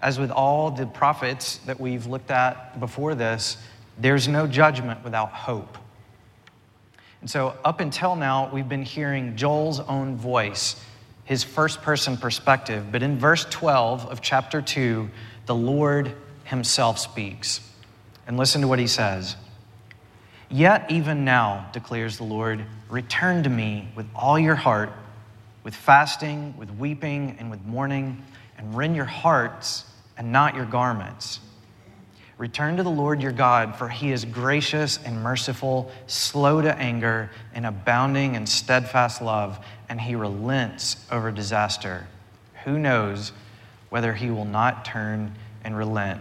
as 0.00 0.18
with 0.18 0.30
all 0.30 0.70
the 0.70 0.86
prophets 0.86 1.58
that 1.66 1.80
we've 1.80 2.06
looked 2.06 2.30
at 2.30 2.78
before 2.78 3.14
this, 3.14 3.56
there's 3.98 4.28
no 4.28 4.46
judgment 4.46 5.02
without 5.02 5.32
hope. 5.32 5.76
And 7.20 7.28
so, 7.28 7.56
up 7.64 7.80
until 7.80 8.14
now, 8.14 8.48
we've 8.52 8.68
been 8.68 8.84
hearing 8.84 9.36
Joel's 9.36 9.80
own 9.80 10.16
voice, 10.16 10.80
his 11.24 11.42
first 11.42 11.82
person 11.82 12.16
perspective. 12.16 12.92
But 12.92 13.02
in 13.02 13.18
verse 13.18 13.44
12 13.46 14.06
of 14.06 14.20
chapter 14.20 14.62
2, 14.62 15.10
the 15.46 15.54
Lord 15.54 16.14
himself 16.44 16.98
speaks. 16.98 17.60
And 18.26 18.36
listen 18.36 18.60
to 18.60 18.68
what 18.68 18.78
he 18.78 18.86
says 18.86 19.36
Yet, 20.48 20.90
even 20.90 21.24
now, 21.24 21.68
declares 21.72 22.18
the 22.18 22.24
Lord, 22.24 22.64
return 22.88 23.42
to 23.42 23.50
me 23.50 23.88
with 23.96 24.06
all 24.14 24.38
your 24.38 24.54
heart, 24.54 24.92
with 25.64 25.74
fasting, 25.74 26.56
with 26.56 26.70
weeping, 26.70 27.36
and 27.40 27.50
with 27.50 27.64
mourning, 27.64 28.22
and 28.56 28.76
rend 28.76 28.94
your 28.94 29.04
hearts 29.04 29.84
and 30.18 30.32
not 30.32 30.54
your 30.54 30.66
garments. 30.66 31.40
Return 32.36 32.76
to 32.76 32.82
the 32.82 32.90
Lord 32.90 33.22
your 33.22 33.32
God, 33.32 33.76
for 33.76 33.88
he 33.88 34.12
is 34.12 34.24
gracious 34.24 34.98
and 35.04 35.22
merciful, 35.22 35.90
slow 36.06 36.60
to 36.60 36.72
anger, 36.76 37.30
and 37.54 37.66
abounding 37.66 38.34
in 38.34 38.46
steadfast 38.46 39.22
love, 39.22 39.58
and 39.88 40.00
he 40.00 40.14
relents 40.14 41.04
over 41.10 41.32
disaster. 41.32 42.06
Who 42.64 42.78
knows 42.78 43.32
whether 43.88 44.12
he 44.12 44.30
will 44.30 44.44
not 44.44 44.84
turn 44.84 45.34
and 45.64 45.76
relent? 45.76 46.20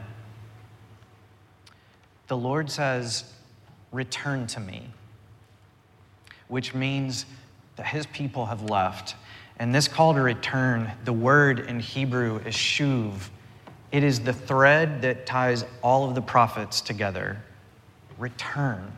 The 2.27 2.37
Lord 2.37 2.71
says, 2.71 3.23
Return 3.91 4.47
to 4.47 4.59
me, 4.59 4.89
which 6.47 6.73
means 6.73 7.25
that 7.77 7.85
his 7.85 8.05
people 8.07 8.47
have 8.47 8.63
left. 8.63 9.15
And 9.59 9.73
this 9.73 9.87
call 9.87 10.13
to 10.13 10.21
return, 10.21 10.91
the 11.05 11.13
word 11.13 11.59
in 11.59 11.79
Hebrew 11.79 12.37
is 12.39 12.55
shuv. 12.55 13.29
It 13.91 14.03
is 14.03 14.19
the 14.19 14.33
thread 14.33 15.01
that 15.03 15.25
ties 15.25 15.65
all 15.81 16.07
of 16.07 16.15
the 16.15 16.21
prophets 16.21 16.81
together. 16.81 17.41
Return. 18.17 18.91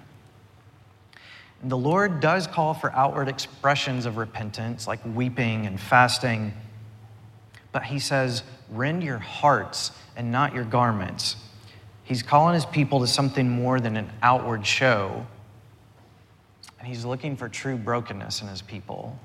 And 1.61 1.69
the 1.69 1.77
Lord 1.77 2.21
does 2.21 2.47
call 2.47 2.73
for 2.73 2.91
outward 2.93 3.27
expressions 3.27 4.05
of 4.05 4.17
repentance, 4.17 4.87
like 4.87 4.99
weeping 5.05 5.65
and 5.65 5.79
fasting. 5.79 6.53
But 7.71 7.83
he 7.83 7.99
says, 7.99 8.43
rend 8.69 9.03
your 9.03 9.17
hearts 9.17 9.91
and 10.15 10.31
not 10.31 10.55
your 10.55 10.63
garments. 10.63 11.35
He's 12.03 12.23
calling 12.23 12.55
his 12.55 12.65
people 12.65 13.01
to 13.01 13.07
something 13.07 13.47
more 13.47 13.79
than 13.79 13.97
an 13.97 14.09
outward 14.23 14.65
show. 14.65 15.27
And 16.79 16.87
he's 16.87 17.05
looking 17.05 17.35
for 17.35 17.49
true 17.49 17.75
brokenness 17.77 18.41
in 18.41 18.47
his 18.47 18.61
people. 18.61 19.19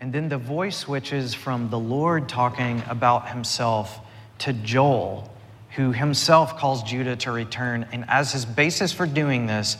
And 0.00 0.12
then 0.12 0.28
the 0.28 0.38
voice 0.38 0.76
switches 0.76 1.34
from 1.34 1.68
the 1.70 1.78
Lord 1.78 2.28
talking 2.28 2.82
about 2.88 3.28
himself 3.28 4.00
to 4.38 4.52
Joel, 4.52 5.32
who 5.76 5.92
himself 5.92 6.58
calls 6.58 6.82
Judah 6.82 7.16
to 7.16 7.32
return. 7.32 7.86
And 7.92 8.04
as 8.08 8.32
his 8.32 8.44
basis 8.44 8.92
for 8.92 9.06
doing 9.06 9.46
this, 9.46 9.76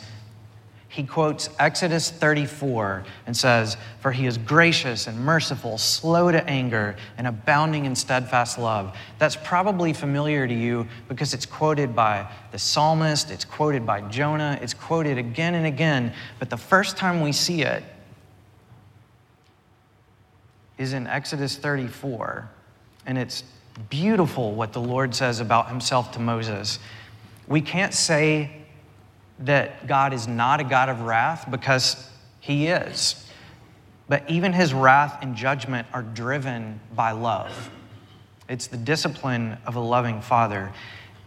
he 0.89 1.03
quotes 1.03 1.49
Exodus 1.59 2.09
34 2.09 3.03
and 3.25 3.35
says, 3.35 3.77
For 3.99 4.11
he 4.11 4.25
is 4.25 4.37
gracious 4.37 5.05
and 5.07 5.19
merciful, 5.19 5.77
slow 5.77 6.31
to 6.31 6.43
anger, 6.49 6.95
and 7.17 7.27
abounding 7.27 7.85
in 7.85 7.95
steadfast 7.95 8.57
love. 8.57 8.97
That's 9.19 9.35
probably 9.35 9.91
familiar 9.91 10.47
to 10.47 10.53
you 10.53 10.87
because 11.07 11.33
it's 11.33 11.45
quoted 11.45 11.95
by 11.95 12.31
the 12.51 12.57
psalmist, 12.57 13.31
it's 13.31 13.45
quoted 13.45 13.85
by 13.85 14.01
Jonah, 14.01 14.57
it's 14.61 14.73
quoted 14.73 15.17
again 15.17 15.55
and 15.55 15.65
again. 15.65 16.13
But 16.39 16.49
the 16.49 16.57
first 16.57 16.95
time 16.95 17.21
we 17.21 17.33
see 17.33 17.63
it 17.63 17.83
is 20.77 20.93
in 20.93 21.05
Exodus 21.05 21.57
34. 21.57 22.49
And 23.05 23.17
it's 23.17 23.43
beautiful 23.89 24.53
what 24.53 24.73
the 24.73 24.81
Lord 24.81 25.13
says 25.15 25.39
about 25.39 25.69
himself 25.69 26.11
to 26.13 26.19
Moses. 26.19 26.79
We 27.47 27.61
can't 27.61 27.93
say 27.93 28.51
that 29.39 29.87
God 29.87 30.13
is 30.13 30.27
not 30.27 30.59
a 30.59 30.63
God 30.63 30.89
of 30.89 31.01
wrath 31.01 31.49
because 31.49 32.09
he 32.39 32.67
is. 32.67 33.23
But 34.09 34.29
even 34.29 34.53
his 34.53 34.73
wrath 34.73 35.19
and 35.21 35.35
judgment 35.35 35.87
are 35.93 36.01
driven 36.01 36.79
by 36.95 37.11
love. 37.11 37.69
It's 38.49 38.67
the 38.67 38.77
discipline 38.77 39.57
of 39.65 39.75
a 39.75 39.79
loving 39.79 40.21
father. 40.21 40.71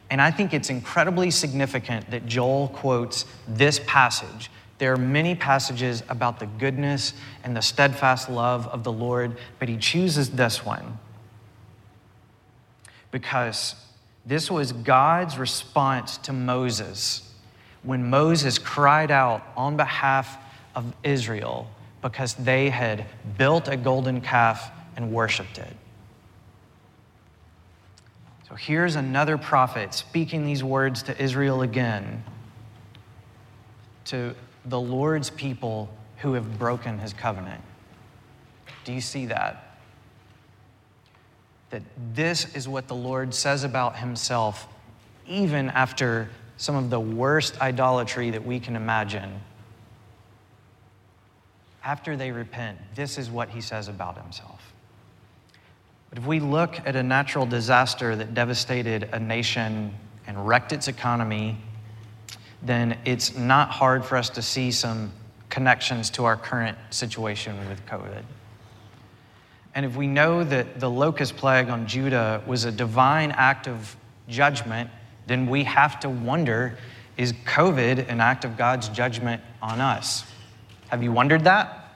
And 0.09 0.21
I 0.21 0.31
think 0.31 0.55
it's 0.55 0.71
incredibly 0.71 1.31
significant 1.31 2.11
that 2.11 2.27
Joel 2.27 2.69
quotes 2.69 3.27
this 3.47 3.81
passage. 3.87 4.51
There 4.79 4.93
are 4.93 4.97
many 4.97 5.35
passages 5.35 6.03
about 6.09 6.41
the 6.41 6.47
goodness 6.47 7.13
and 7.45 7.55
the 7.55 7.61
steadfast 7.61 8.31
love 8.31 8.67
of 8.69 8.83
the 8.83 8.91
Lord, 8.91 9.37
but 9.59 9.69
he 9.69 9.77
chooses 9.77 10.31
this 10.31 10.65
one 10.65 10.99
because 13.11 13.75
this 14.25 14.51
was 14.51 14.73
God's 14.73 15.39
response 15.39 16.19
to 16.19 16.33
Moses 16.33 17.27
when 17.83 18.11
Moses 18.11 18.59
cried 18.59 19.11
out 19.11 19.43
on 19.57 19.77
behalf 19.77 20.37
of 20.75 20.93
Israel 21.03 21.69
because 22.03 22.35
they 22.35 22.69
had 22.69 23.07
built 23.39 23.69
a 23.69 23.77
golden 23.77 24.21
calf 24.21 24.71
and 24.97 25.13
worshiped 25.13 25.59
it. 25.59 25.77
So 28.49 28.55
here's 28.55 28.97
another 28.97 29.39
prophet 29.39 29.95
speaking 29.95 30.45
these 30.45 30.65
words 30.65 31.05
to 31.05 31.23
Israel 31.23 31.63
again, 31.63 32.25
to 34.07 34.35
the 34.65 34.81
Lord's 34.81 35.31
people 35.31 35.89
who 36.19 36.35
have 36.35 36.59
broken 36.59 36.99
his 36.99 37.13
covenant. 37.13 37.63
Do 38.85 38.93
you 38.93 39.01
see 39.01 39.27
that? 39.27 39.70
That 41.71 41.83
this 42.15 42.55
is 42.55 42.69
what 42.69 42.89
the 42.89 42.95
Lord 42.95 43.35
says 43.35 43.65
about 43.65 43.97
himself, 43.97 44.67
even 45.27 45.71
after 45.71 46.29
some 46.57 46.77
of 46.77 46.91
the 46.91 47.01
worst 47.01 47.61
idolatry 47.61 48.31
that 48.31 48.45
we 48.45 48.61
can 48.61 48.77
imagine. 48.77 49.41
After 51.83 52.17
they 52.17 52.33
repent, 52.33 52.79
this 52.95 53.17
is 53.17 53.31
what 53.31 53.49
he 53.49 53.61
says 53.61 53.89
about 53.89 54.21
himself. 54.21 54.73
But 56.11 56.19
if 56.19 56.27
we 56.27 56.41
look 56.41 56.79
at 56.85 56.97
a 56.97 57.03
natural 57.03 57.47
disaster 57.47 58.17
that 58.17 58.35
devastated 58.35 59.09
a 59.13 59.21
nation 59.21 59.95
and 60.27 60.47
wrecked 60.47 60.73
its 60.73 60.89
economy, 60.89 61.57
then 62.63 62.99
it's 63.05 63.37
not 63.37 63.71
hard 63.71 64.05
for 64.05 64.17
us 64.17 64.29
to 64.31 64.43
see 64.43 64.71
some 64.73 65.13
connections 65.49 66.11
to 66.11 66.25
our 66.25 66.37
current 66.37 66.77
situation 66.91 67.57
with 67.69 67.85
COVID. 67.87 68.23
And 69.75 69.87
if 69.87 69.97
we 69.97 70.07
know 70.07 70.43
that 70.45 70.81
the 70.81 70.91
locust 70.91 71.37
plague 71.37 71.69
on 71.69 71.87
Judah 71.87 72.43
was 72.47 72.65
a 72.65 72.73
divine 72.73 73.31
act 73.33 73.69
of 73.69 73.97
judgment 74.29 74.91
then 75.31 75.47
we 75.47 75.63
have 75.63 76.01
to 76.01 76.11
wonder 76.11 76.77
is 77.17 77.33
COVID 77.33 78.09
an 78.09 78.21
act 78.21 78.45
of 78.45 78.57
God's 78.57 78.89
judgment 78.89 79.41
on 79.63 79.81
us? 79.81 80.25
Have 80.89 81.05
you 81.05 81.13
wondered 81.13 81.45
that? 81.45 81.93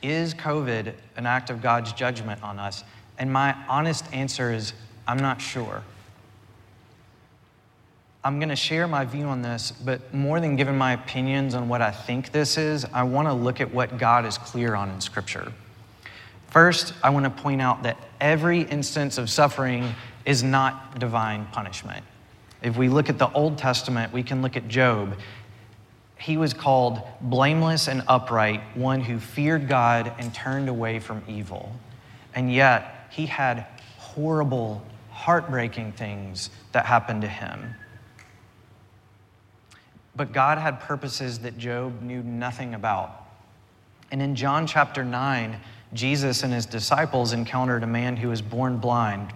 Is 0.00 0.32
COVID 0.32 0.94
an 1.16 1.26
act 1.26 1.50
of 1.50 1.60
God's 1.60 1.92
judgment 1.92 2.42
on 2.42 2.58
us? 2.58 2.84
And 3.18 3.30
my 3.30 3.54
honest 3.68 4.06
answer 4.14 4.50
is 4.50 4.72
I'm 5.06 5.18
not 5.18 5.42
sure. 5.42 5.82
I'm 8.26 8.38
going 8.38 8.48
to 8.48 8.56
share 8.56 8.88
my 8.88 9.04
view 9.04 9.26
on 9.26 9.42
this, 9.42 9.70
but 9.70 10.14
more 10.14 10.40
than 10.40 10.56
giving 10.56 10.78
my 10.78 10.94
opinions 10.94 11.54
on 11.54 11.68
what 11.68 11.82
I 11.82 11.90
think 11.90 12.32
this 12.32 12.56
is, 12.56 12.86
I 12.86 13.02
want 13.02 13.28
to 13.28 13.34
look 13.34 13.60
at 13.60 13.74
what 13.74 13.98
God 13.98 14.24
is 14.24 14.38
clear 14.38 14.74
on 14.74 14.88
in 14.88 15.02
Scripture. 15.02 15.52
First, 16.48 16.94
I 17.02 17.10
want 17.10 17.24
to 17.24 17.42
point 17.42 17.60
out 17.60 17.82
that 17.82 17.98
every 18.22 18.62
instance 18.62 19.18
of 19.18 19.28
suffering 19.28 19.94
is 20.24 20.42
not 20.42 20.98
divine 20.98 21.44
punishment. 21.52 22.02
If 22.62 22.78
we 22.78 22.88
look 22.88 23.10
at 23.10 23.18
the 23.18 23.30
Old 23.32 23.58
Testament, 23.58 24.10
we 24.10 24.22
can 24.22 24.40
look 24.40 24.56
at 24.56 24.68
Job. 24.68 25.18
He 26.16 26.38
was 26.38 26.54
called 26.54 27.02
blameless 27.20 27.88
and 27.88 28.04
upright, 28.08 28.62
one 28.74 29.02
who 29.02 29.18
feared 29.18 29.68
God 29.68 30.10
and 30.18 30.32
turned 30.32 30.70
away 30.70 30.98
from 30.98 31.22
evil. 31.28 31.70
And 32.34 32.50
yet, 32.50 33.06
he 33.10 33.26
had 33.26 33.66
horrible, 33.98 34.82
heartbreaking 35.10 35.92
things 35.92 36.48
that 36.72 36.86
happened 36.86 37.20
to 37.20 37.28
him. 37.28 37.74
But 40.16 40.32
God 40.32 40.58
had 40.58 40.80
purposes 40.80 41.40
that 41.40 41.58
Job 41.58 42.02
knew 42.02 42.22
nothing 42.22 42.74
about. 42.74 43.26
And 44.10 44.22
in 44.22 44.36
John 44.36 44.66
chapter 44.66 45.04
9, 45.04 45.58
Jesus 45.92 46.42
and 46.42 46.52
his 46.52 46.66
disciples 46.66 47.32
encountered 47.32 47.82
a 47.82 47.86
man 47.86 48.16
who 48.16 48.28
was 48.28 48.42
born 48.42 48.78
blind 48.78 49.32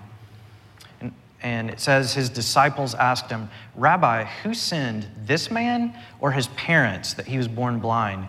and 1.43 1.71
it 1.71 1.81
says 1.81 2.15
his 2.15 2.29
disciples 2.29 2.95
asked 2.95 3.31
him, 3.31 3.49
Rabbi, 3.77 4.25
who 4.43 4.55
sinned, 4.55 5.07
this 5.25 5.51
man 5.51 5.95
or 6.21 6.33
his 6.33 6.49
parents, 6.49 7.15
that 7.15 7.27
he 7.27 7.39
was 7.39 7.47
born 7.47 7.79
blind? 7.79 8.27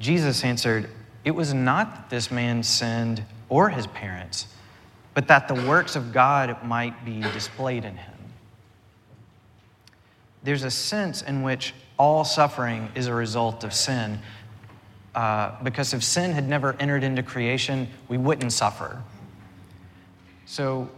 Jesus 0.00 0.44
answered, 0.44 0.90
It 1.24 1.30
was 1.30 1.54
not 1.54 1.94
that 1.94 2.10
this 2.10 2.30
man 2.30 2.62
sinned 2.62 3.22
or 3.48 3.68
his 3.68 3.86
parents, 3.86 4.48
but 5.14 5.28
that 5.28 5.46
the 5.46 5.54
works 5.54 5.94
of 5.94 6.12
God 6.12 6.64
might 6.64 7.04
be 7.04 7.20
displayed 7.20 7.84
in 7.84 7.96
him. 7.96 8.14
There's 10.42 10.64
a 10.64 10.70
sense 10.70 11.22
in 11.22 11.42
which 11.42 11.74
all 11.98 12.24
suffering 12.24 12.90
is 12.94 13.06
a 13.06 13.14
result 13.14 13.64
of 13.64 13.74
sin. 13.74 14.20
Uh, 15.14 15.52
because 15.62 15.94
if 15.94 16.04
sin 16.04 16.30
had 16.30 16.48
never 16.48 16.76
entered 16.78 17.02
into 17.02 17.22
creation, 17.22 17.88
we 18.08 18.16
wouldn't 18.16 18.52
suffer. 18.52 19.02
So 20.46 20.88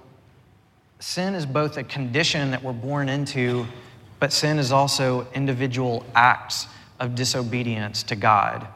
sin 0.98 1.34
is 1.34 1.46
both 1.46 1.76
a 1.78 1.82
condition 1.82 2.50
that 2.50 2.62
we're 2.62 2.72
born 2.72 3.08
into, 3.08 3.66
but 4.18 4.32
sin 4.32 4.58
is 4.58 4.72
also 4.72 5.26
individual 5.34 6.04
acts 6.14 6.66
of 6.98 7.14
disobedience 7.14 8.02
to 8.04 8.16
God. 8.16 8.66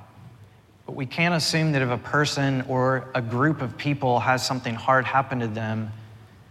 But 0.87 0.97
we 0.97 1.07
can't 1.07 1.35
assume 1.35 1.73
that 1.73 1.83
if 1.83 1.91
a 1.91 1.99
person 1.99 2.63
or 2.63 3.09
a 3.15 3.23
group 3.23 3.61
of 3.61 3.77
people 3.77 4.21
has 4.21 4.47
something 4.47 4.75
hard 4.75 5.05
happen 5.05 5.41
to 5.41 5.47
them, 5.47 5.93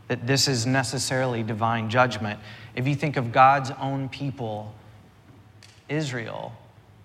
that 0.07 0.27
this 0.27 0.47
is 0.47 0.65
necessarily 0.65 1.43
divine 1.43 1.89
judgment. 1.89 2.39
If 2.75 2.87
you 2.87 2.95
think 2.95 3.17
of 3.17 3.31
God's 3.31 3.71
own 3.71 4.09
people, 4.09 4.73
Israel, 5.89 6.53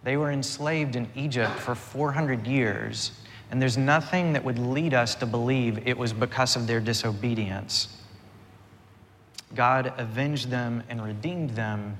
they 0.05 0.17
were 0.17 0.31
enslaved 0.31 0.97
in 0.97 1.09
Egypt 1.15 1.59
for 1.59 1.75
400 1.75 2.47
years, 2.47 3.13
and 3.51 3.61
there's 3.61 3.77
nothing 3.77 4.33
that 4.33 4.45
would 4.45 4.59
lead 4.59 4.95
us 4.95 5.15
to 5.17 5.27
believe 5.27 5.87
it 5.87 5.97
was 5.97 6.13
because 6.13 6.57
of 6.57 6.67
their 6.67 6.81
disobedience. 6.81 7.89
God 9.55 9.93
avenged 9.97 10.51
them 10.51 10.83
and 10.89 11.03
redeemed 11.03 11.51
them, 11.51 11.97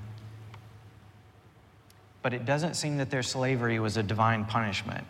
but 2.21 2.33
it 2.33 2.45
doesn't 2.45 2.75
seem 2.75 2.97
that 2.97 3.09
their 3.09 3.23
slavery 3.23 3.79
was 3.79 3.97
a 3.97 4.03
divine 4.03 4.45
punishment. 4.45 5.05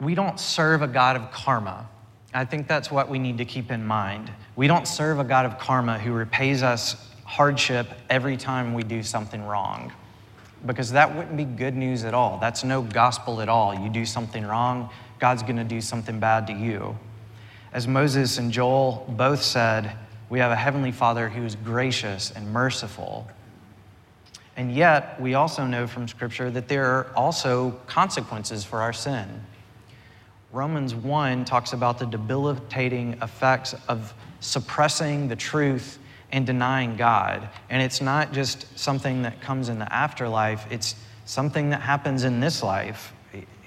We 0.00 0.14
don't 0.14 0.38
serve 0.38 0.82
a 0.82 0.88
God 0.88 1.16
of 1.16 1.30
karma. 1.30 1.88
I 2.34 2.44
think 2.44 2.66
that's 2.66 2.90
what 2.90 3.08
we 3.08 3.18
need 3.18 3.38
to 3.38 3.44
keep 3.44 3.70
in 3.70 3.84
mind. 3.86 4.30
We 4.56 4.66
don't 4.66 4.86
serve 4.86 5.18
a 5.20 5.24
God 5.24 5.46
of 5.46 5.58
karma 5.58 5.98
who 5.98 6.12
repays 6.12 6.62
us 6.62 6.96
hardship 7.24 7.88
every 8.08 8.36
time 8.36 8.74
we 8.74 8.82
do 8.82 9.02
something 9.02 9.44
wrong, 9.44 9.92
because 10.66 10.92
that 10.92 11.14
wouldn't 11.16 11.36
be 11.36 11.44
good 11.44 11.74
news 11.74 12.04
at 12.04 12.14
all. 12.14 12.38
That's 12.38 12.64
no 12.64 12.82
gospel 12.82 13.40
at 13.40 13.48
all. 13.48 13.74
You 13.74 13.88
do 13.88 14.06
something 14.06 14.46
wrong, 14.46 14.90
God's 15.18 15.42
going 15.42 15.56
to 15.56 15.64
do 15.64 15.80
something 15.80 16.20
bad 16.20 16.46
to 16.48 16.52
you. 16.52 16.96
As 17.72 17.88
Moses 17.88 18.38
and 18.38 18.52
Joel 18.52 19.04
both 19.08 19.42
said, 19.42 19.96
we 20.30 20.38
have 20.38 20.52
a 20.52 20.56
heavenly 20.56 20.92
Father 20.92 21.28
who 21.28 21.44
is 21.44 21.56
gracious 21.56 22.30
and 22.30 22.52
merciful. 22.52 23.26
And 24.56 24.72
yet, 24.72 25.20
we 25.20 25.34
also 25.34 25.66
know 25.66 25.86
from 25.86 26.06
Scripture 26.06 26.50
that 26.50 26.68
there 26.68 26.84
are 26.86 27.06
also 27.16 27.72
consequences 27.86 28.64
for 28.64 28.80
our 28.80 28.92
sin. 28.92 29.28
Romans 30.52 30.94
1 30.94 31.44
talks 31.44 31.72
about 31.72 31.98
the 31.98 32.06
debilitating 32.06 33.18
effects 33.20 33.74
of 33.88 34.14
suppressing 34.38 35.26
the 35.26 35.34
truth 35.34 35.98
and 36.34 36.44
denying 36.46 36.96
God. 36.96 37.48
And 37.70 37.80
it's 37.80 38.02
not 38.02 38.34
just 38.34 38.78
something 38.78 39.22
that 39.22 39.40
comes 39.40 39.70
in 39.70 39.78
the 39.78 39.90
afterlife, 39.90 40.66
it's 40.70 40.94
something 41.24 41.70
that 41.70 41.80
happens 41.80 42.24
in 42.24 42.40
this 42.40 42.62
life 42.62 43.14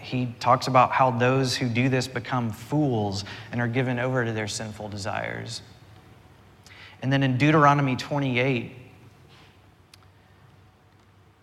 he 0.07 0.33
talks 0.39 0.67
about 0.67 0.91
how 0.91 1.11
those 1.11 1.55
who 1.55 1.67
do 1.67 1.89
this 1.89 2.07
become 2.07 2.51
fools 2.51 3.25
and 3.51 3.59
are 3.59 3.67
given 3.67 3.99
over 3.99 4.23
to 4.23 4.31
their 4.31 4.47
sinful 4.47 4.87
desires. 4.87 5.61
And 7.01 7.11
then 7.11 7.23
in 7.23 7.37
Deuteronomy 7.37 7.97
28, 7.97 8.71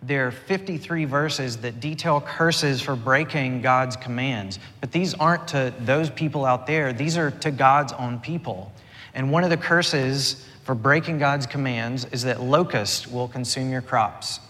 there 0.03 0.27
are 0.27 0.31
53 0.31 1.05
verses 1.05 1.59
that 1.59 1.81
detail 1.81 2.23
curses 2.23 2.81
for 2.81 2.97
breaking 2.97 3.61
God's 3.61 3.97
commands. 3.97 4.59
But 4.81 4.93
these 4.93 5.13
aren't 5.13 5.49
to 5.49 5.75
those 5.81 6.09
people 6.09 6.47
out 6.47 6.67
there, 6.67 6.95
these 6.95 7.19
are 7.19 7.31
to 7.31 7.51
God's 7.51 7.93
own 7.93 8.19
people. 8.21 8.73
And 9.13 9.31
one 9.31 9.45
of 9.45 9.51
the 9.51 9.57
curses 9.59 10.47
for 10.65 10.75
breaking 10.75 11.19
God's 11.19 11.47
commands 11.47 12.05
is 12.07 12.25
that 12.25 12.43
locusts 12.43 13.07
will 13.07 13.29
consume 13.29 13.71
your 13.71 13.83
crops 13.83 14.41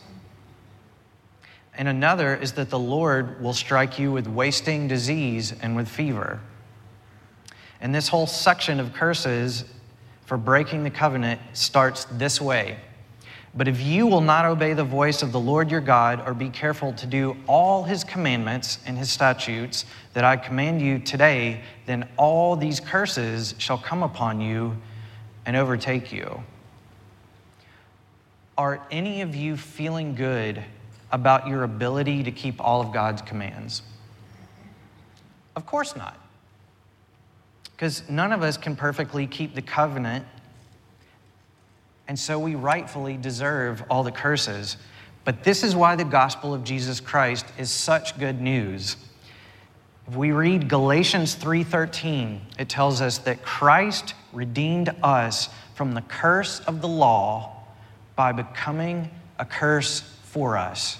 and 1.76 1.88
another 1.88 2.36
is 2.36 2.52
that 2.52 2.70
the 2.70 2.78
Lord 2.78 3.40
will 3.42 3.52
strike 3.52 3.98
you 3.98 4.12
with 4.12 4.28
wasting 4.28 4.86
disease 4.86 5.52
and 5.60 5.74
with 5.74 5.88
fever. 5.88 6.40
And 7.80 7.94
this 7.94 8.08
whole 8.08 8.26
section 8.26 8.78
of 8.78 8.92
curses 8.92 9.64
for 10.24 10.38
breaking 10.38 10.84
the 10.84 10.90
covenant 10.90 11.40
starts 11.52 12.04
this 12.12 12.40
way. 12.40 12.78
But 13.56 13.68
if 13.68 13.80
you 13.80 14.06
will 14.06 14.20
not 14.20 14.46
obey 14.46 14.72
the 14.72 14.84
voice 14.84 15.22
of 15.22 15.30
the 15.30 15.38
Lord 15.38 15.70
your 15.70 15.80
God, 15.80 16.22
or 16.26 16.34
be 16.34 16.48
careful 16.48 16.92
to 16.94 17.06
do 17.06 17.36
all 17.46 17.84
his 17.84 18.02
commandments 18.02 18.78
and 18.86 18.98
his 18.98 19.10
statutes 19.10 19.84
that 20.12 20.24
I 20.24 20.36
command 20.36 20.80
you 20.80 20.98
today, 20.98 21.60
then 21.86 22.08
all 22.16 22.56
these 22.56 22.80
curses 22.80 23.54
shall 23.58 23.78
come 23.78 24.02
upon 24.02 24.40
you 24.40 24.76
and 25.46 25.56
overtake 25.56 26.12
you. 26.12 26.42
Are 28.56 28.86
any 28.90 29.22
of 29.22 29.34
you 29.34 29.56
feeling 29.56 30.14
good 30.14 30.62
about 31.10 31.48
your 31.48 31.64
ability 31.64 32.22
to 32.24 32.30
keep 32.30 32.60
all 32.60 32.80
of 32.80 32.92
God's 32.92 33.22
commands? 33.22 33.82
Of 35.56 35.66
course 35.66 35.96
not. 35.96 36.18
Because 37.72 38.08
none 38.08 38.32
of 38.32 38.42
us 38.42 38.56
can 38.56 38.76
perfectly 38.76 39.26
keep 39.26 39.54
the 39.54 39.62
covenant, 39.62 40.24
and 42.06 42.18
so 42.18 42.38
we 42.38 42.54
rightfully 42.54 43.16
deserve 43.16 43.82
all 43.90 44.04
the 44.04 44.12
curses. 44.12 44.76
But 45.24 45.42
this 45.42 45.64
is 45.64 45.74
why 45.74 45.96
the 45.96 46.04
gospel 46.04 46.54
of 46.54 46.62
Jesus 46.64 47.00
Christ 47.00 47.46
is 47.58 47.70
such 47.70 48.18
good 48.18 48.40
news. 48.40 48.96
If 50.06 50.16
we 50.16 50.32
read 50.32 50.68
Galatians 50.68 51.34
3:13, 51.34 52.40
it 52.58 52.68
tells 52.68 53.00
us 53.00 53.18
that 53.18 53.42
Christ 53.42 54.14
redeemed 54.32 54.94
us 55.02 55.48
from 55.74 55.92
the 55.92 56.02
curse 56.02 56.60
of 56.60 56.82
the 56.82 56.88
law 56.88 57.64
by 58.14 58.32
becoming 58.32 59.10
a 59.38 59.44
curse 59.44 60.00
for 60.24 60.58
us. 60.58 60.98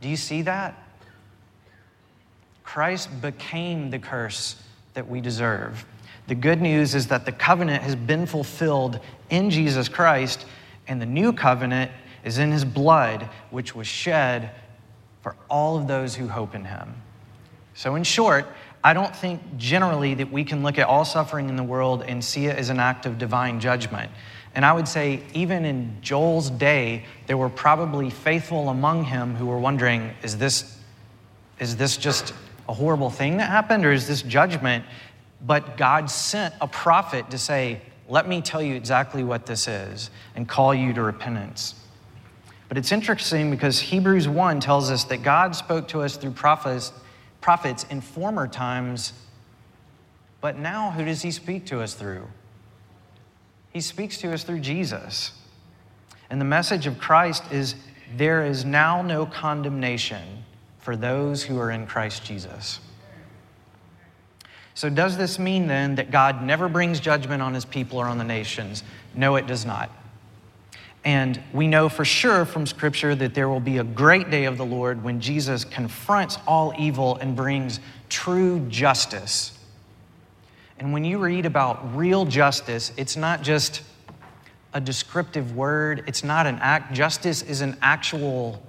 Do 0.00 0.08
you 0.08 0.16
see 0.16 0.42
that? 0.42 0.74
Christ 2.62 3.20
became 3.20 3.90
the 3.90 3.98
curse 3.98 4.56
that 4.94 5.08
we 5.08 5.20
deserve. 5.20 5.84
The 6.26 6.34
good 6.34 6.62
news 6.62 6.94
is 6.94 7.08
that 7.08 7.26
the 7.26 7.32
covenant 7.32 7.82
has 7.82 7.96
been 7.96 8.26
fulfilled 8.26 9.00
in 9.30 9.50
Jesus 9.50 9.88
Christ, 9.88 10.46
and 10.86 11.00
the 11.00 11.06
new 11.06 11.32
covenant 11.32 11.90
is 12.22 12.38
in 12.38 12.52
his 12.52 12.64
blood, 12.64 13.28
which 13.50 13.74
was 13.74 13.86
shed 13.86 14.50
for 15.22 15.36
all 15.50 15.76
of 15.76 15.86
those 15.86 16.14
who 16.14 16.28
hope 16.28 16.54
in 16.54 16.64
him. 16.64 16.94
So, 17.74 17.96
in 17.96 18.04
short, 18.04 18.46
I 18.82 18.92
don't 18.92 19.14
think 19.14 19.56
generally 19.56 20.14
that 20.14 20.30
we 20.30 20.44
can 20.44 20.62
look 20.62 20.78
at 20.78 20.86
all 20.86 21.04
suffering 21.04 21.48
in 21.48 21.56
the 21.56 21.62
world 21.64 22.02
and 22.06 22.24
see 22.24 22.46
it 22.46 22.56
as 22.56 22.68
an 22.68 22.78
act 22.78 23.06
of 23.06 23.18
divine 23.18 23.58
judgment. 23.58 24.10
And 24.54 24.64
I 24.64 24.72
would 24.72 24.86
say, 24.86 25.22
even 25.32 25.64
in 25.64 25.96
Joel's 26.00 26.50
day, 26.50 27.04
there 27.26 27.36
were 27.36 27.48
probably 27.48 28.10
faithful 28.10 28.68
among 28.68 29.04
him 29.04 29.34
who 29.34 29.46
were 29.46 29.58
wondering 29.58 30.12
is 30.22 30.38
this, 30.38 30.78
is 31.58 31.76
this 31.76 31.96
just 31.96 32.32
a 32.68 32.74
horrible 32.74 33.10
thing 33.10 33.38
that 33.38 33.50
happened, 33.50 33.84
or 33.84 33.92
is 33.92 34.06
this 34.06 34.22
judgment? 34.22 34.84
But 35.44 35.76
God 35.76 36.10
sent 36.10 36.54
a 36.60 36.68
prophet 36.68 37.30
to 37.30 37.38
say, 37.38 37.80
Let 38.08 38.28
me 38.28 38.40
tell 38.40 38.62
you 38.62 38.74
exactly 38.74 39.24
what 39.24 39.46
this 39.46 39.66
is, 39.66 40.10
and 40.36 40.48
call 40.48 40.74
you 40.74 40.92
to 40.92 41.02
repentance. 41.02 41.74
But 42.68 42.78
it's 42.78 42.92
interesting 42.92 43.50
because 43.50 43.78
Hebrews 43.78 44.28
1 44.28 44.60
tells 44.60 44.90
us 44.90 45.04
that 45.04 45.22
God 45.22 45.54
spoke 45.56 45.88
to 45.88 46.02
us 46.02 46.16
through 46.16 46.32
prophets, 46.32 46.92
prophets 47.44 47.84
in 47.90 48.00
former 48.00 48.48
times, 48.48 49.12
but 50.40 50.58
now 50.58 50.90
who 50.92 51.04
does 51.04 51.20
he 51.20 51.30
speak 51.30 51.66
to 51.66 51.82
us 51.82 51.92
through? 51.92 52.26
He 53.70 53.82
speaks 53.82 54.16
to 54.22 54.32
us 54.32 54.44
through 54.44 54.60
Jesus. 54.60 55.32
And 56.30 56.40
the 56.40 56.46
message 56.46 56.86
of 56.86 56.98
Christ 56.98 57.44
is 57.52 57.74
there 58.16 58.46
is 58.46 58.64
now 58.64 59.02
no 59.02 59.26
condemnation 59.26 60.42
for 60.78 60.96
those 60.96 61.42
who 61.42 61.58
are 61.58 61.70
in 61.70 61.86
Christ 61.86 62.24
Jesus. 62.24 62.80
So, 64.72 64.88
does 64.88 65.18
this 65.18 65.38
mean 65.38 65.66
then 65.66 65.96
that 65.96 66.10
God 66.10 66.42
never 66.42 66.66
brings 66.66 66.98
judgment 66.98 67.42
on 67.42 67.52
his 67.52 67.66
people 67.66 67.98
or 67.98 68.06
on 68.06 68.16
the 68.16 68.24
nations? 68.24 68.82
No, 69.14 69.36
it 69.36 69.46
does 69.46 69.66
not. 69.66 69.90
And 71.04 71.40
we 71.52 71.66
know 71.66 71.88
for 71.88 72.04
sure 72.04 72.44
from 72.44 72.66
Scripture 72.66 73.14
that 73.14 73.34
there 73.34 73.48
will 73.48 73.60
be 73.60 73.78
a 73.78 73.84
great 73.84 74.30
day 74.30 74.44
of 74.44 74.56
the 74.56 74.64
Lord 74.64 75.04
when 75.04 75.20
Jesus 75.20 75.64
confronts 75.64 76.38
all 76.46 76.72
evil 76.78 77.16
and 77.16 77.36
brings 77.36 77.80
true 78.08 78.60
justice 78.68 79.54
and 80.78 80.92
when 80.92 81.04
you 81.04 81.18
read 81.18 81.46
about 81.46 81.96
real 81.96 82.24
justice, 82.24 82.92
it's 82.96 83.16
not 83.16 83.42
just 83.42 83.82
a 84.72 84.80
descriptive 84.80 85.54
word, 85.54 86.04
it's 86.06 86.24
not 86.24 86.46
an 86.46 86.58
act. 86.60 86.92
Justice 86.92 87.42
is 87.42 87.60
an 87.60 87.76
actual 87.80 88.60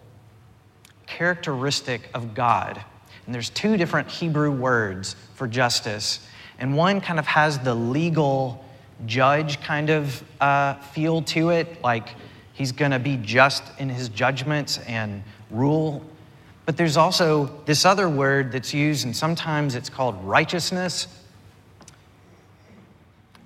characteristic 1.07 2.09
of 2.13 2.35
God. 2.35 2.83
And 3.25 3.33
there's 3.33 3.49
two 3.49 3.75
different 3.75 4.09
Hebrew 4.09 4.51
words 4.51 5.15
for 5.33 5.47
justice. 5.47 6.25
And 6.59 6.77
one 6.77 7.01
kind 7.01 7.17
of 7.17 7.25
has 7.25 7.57
the 7.59 7.73
legal 7.73 8.63
judge 9.07 9.59
kind 9.61 9.89
of 9.89 10.23
uh, 10.39 10.75
feel 10.75 11.23
to 11.23 11.49
it, 11.49 11.83
like 11.83 12.09
he's 12.55 12.71
going 12.71 12.91
to 12.91 12.99
be 12.99 13.17
just 13.17 13.63
in 13.77 13.89
his 13.89 14.09
judgments 14.09 14.79
and 14.87 15.21
rule. 15.51 16.03
But 16.65 16.75
there's 16.75 16.97
also 16.97 17.61
this 17.65 17.85
other 17.85 18.09
word 18.09 18.51
that's 18.51 18.73
used, 18.73 19.05
and 19.05 19.15
sometimes 19.15 19.75
it's 19.75 19.89
called 19.89 20.15
righteousness 20.23 21.07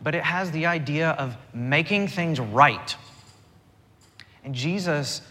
but 0.01 0.15
it 0.15 0.23
has 0.23 0.51
the 0.51 0.65
idea 0.65 1.09
of 1.11 1.35
making 1.53 2.07
things 2.07 2.39
right. 2.39 2.95
And 4.43 4.55
Jesus 4.55 5.21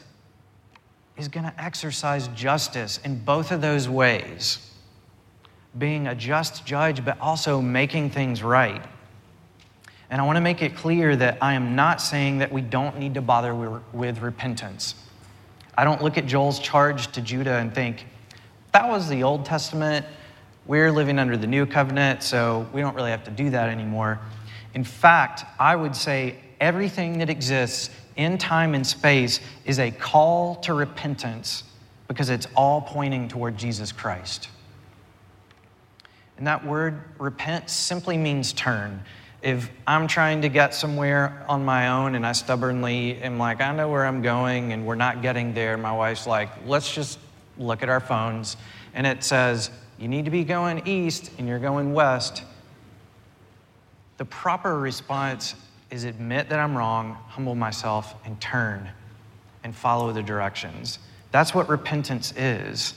is 1.16 1.28
going 1.28 1.44
to 1.44 1.62
exercise 1.62 2.28
justice 2.28 3.00
in 3.04 3.18
both 3.18 3.50
of 3.50 3.60
those 3.60 3.88
ways 3.88 4.64
being 5.76 6.08
a 6.08 6.14
just 6.14 6.66
judge, 6.66 7.04
but 7.04 7.20
also 7.20 7.60
making 7.60 8.10
things 8.10 8.42
right. 8.42 8.84
And 10.10 10.20
I 10.20 10.24
want 10.24 10.36
to 10.36 10.40
make 10.40 10.62
it 10.62 10.74
clear 10.74 11.14
that 11.16 11.38
I 11.42 11.52
am 11.54 11.76
not 11.76 12.00
saying 12.00 12.38
that 12.38 12.50
we 12.50 12.62
don't 12.62 12.98
need 12.98 13.14
to 13.14 13.20
bother 13.20 13.54
with 13.92 14.20
repentance. 14.20 14.94
I 15.76 15.84
don't 15.84 16.02
look 16.02 16.16
at 16.16 16.26
Joel's 16.26 16.58
charge 16.58 17.12
to 17.12 17.20
Judah 17.20 17.56
and 17.56 17.74
think, 17.74 18.06
that 18.72 18.88
was 18.88 19.08
the 19.08 19.22
Old 19.22 19.44
Testament. 19.44 20.06
We're 20.66 20.90
living 20.90 21.18
under 21.18 21.36
the 21.36 21.46
new 21.46 21.66
covenant, 21.66 22.22
so 22.22 22.66
we 22.72 22.80
don't 22.80 22.94
really 22.94 23.10
have 23.10 23.24
to 23.24 23.30
do 23.30 23.50
that 23.50 23.68
anymore. 23.68 24.18
In 24.74 24.84
fact, 24.84 25.44
I 25.58 25.76
would 25.76 25.96
say 25.96 26.36
everything 26.60 27.18
that 27.18 27.30
exists 27.30 27.90
in 28.16 28.36
time 28.38 28.74
and 28.74 28.86
space 28.86 29.40
is 29.64 29.78
a 29.78 29.90
call 29.90 30.56
to 30.56 30.74
repentance 30.74 31.64
because 32.08 32.30
it's 32.30 32.46
all 32.56 32.80
pointing 32.80 33.28
toward 33.28 33.56
Jesus 33.56 33.92
Christ. 33.92 34.48
And 36.36 36.46
that 36.46 36.64
word 36.64 37.00
repent 37.18 37.70
simply 37.70 38.16
means 38.16 38.52
turn. 38.52 39.02
If 39.40 39.70
I'm 39.86 40.08
trying 40.08 40.42
to 40.42 40.48
get 40.48 40.74
somewhere 40.74 41.44
on 41.48 41.64
my 41.64 41.88
own 41.88 42.16
and 42.16 42.26
I 42.26 42.32
stubbornly 42.32 43.16
am 43.22 43.38
like, 43.38 43.60
I 43.60 43.72
know 43.72 43.88
where 43.88 44.04
I'm 44.04 44.20
going 44.20 44.72
and 44.72 44.84
we're 44.84 44.96
not 44.96 45.22
getting 45.22 45.54
there, 45.54 45.76
my 45.76 45.92
wife's 45.92 46.26
like, 46.26 46.48
let's 46.66 46.92
just 46.92 47.18
look 47.56 47.82
at 47.82 47.88
our 47.88 48.00
phones. 48.00 48.56
And 48.94 49.06
it 49.06 49.22
says, 49.22 49.70
you 49.98 50.08
need 50.08 50.24
to 50.24 50.30
be 50.30 50.44
going 50.44 50.82
east 50.86 51.30
and 51.38 51.46
you're 51.46 51.58
going 51.58 51.92
west. 51.92 52.42
The 54.16 54.24
proper 54.24 54.78
response 54.78 55.54
is 55.90 56.04
admit 56.04 56.48
that 56.48 56.58
I'm 56.58 56.76
wrong, 56.76 57.16
humble 57.28 57.54
myself, 57.54 58.14
and 58.24 58.40
turn 58.40 58.88
and 59.62 59.74
follow 59.74 60.12
the 60.12 60.22
directions. 60.22 60.98
That's 61.30 61.54
what 61.54 61.68
repentance 61.68 62.32
is. 62.36 62.94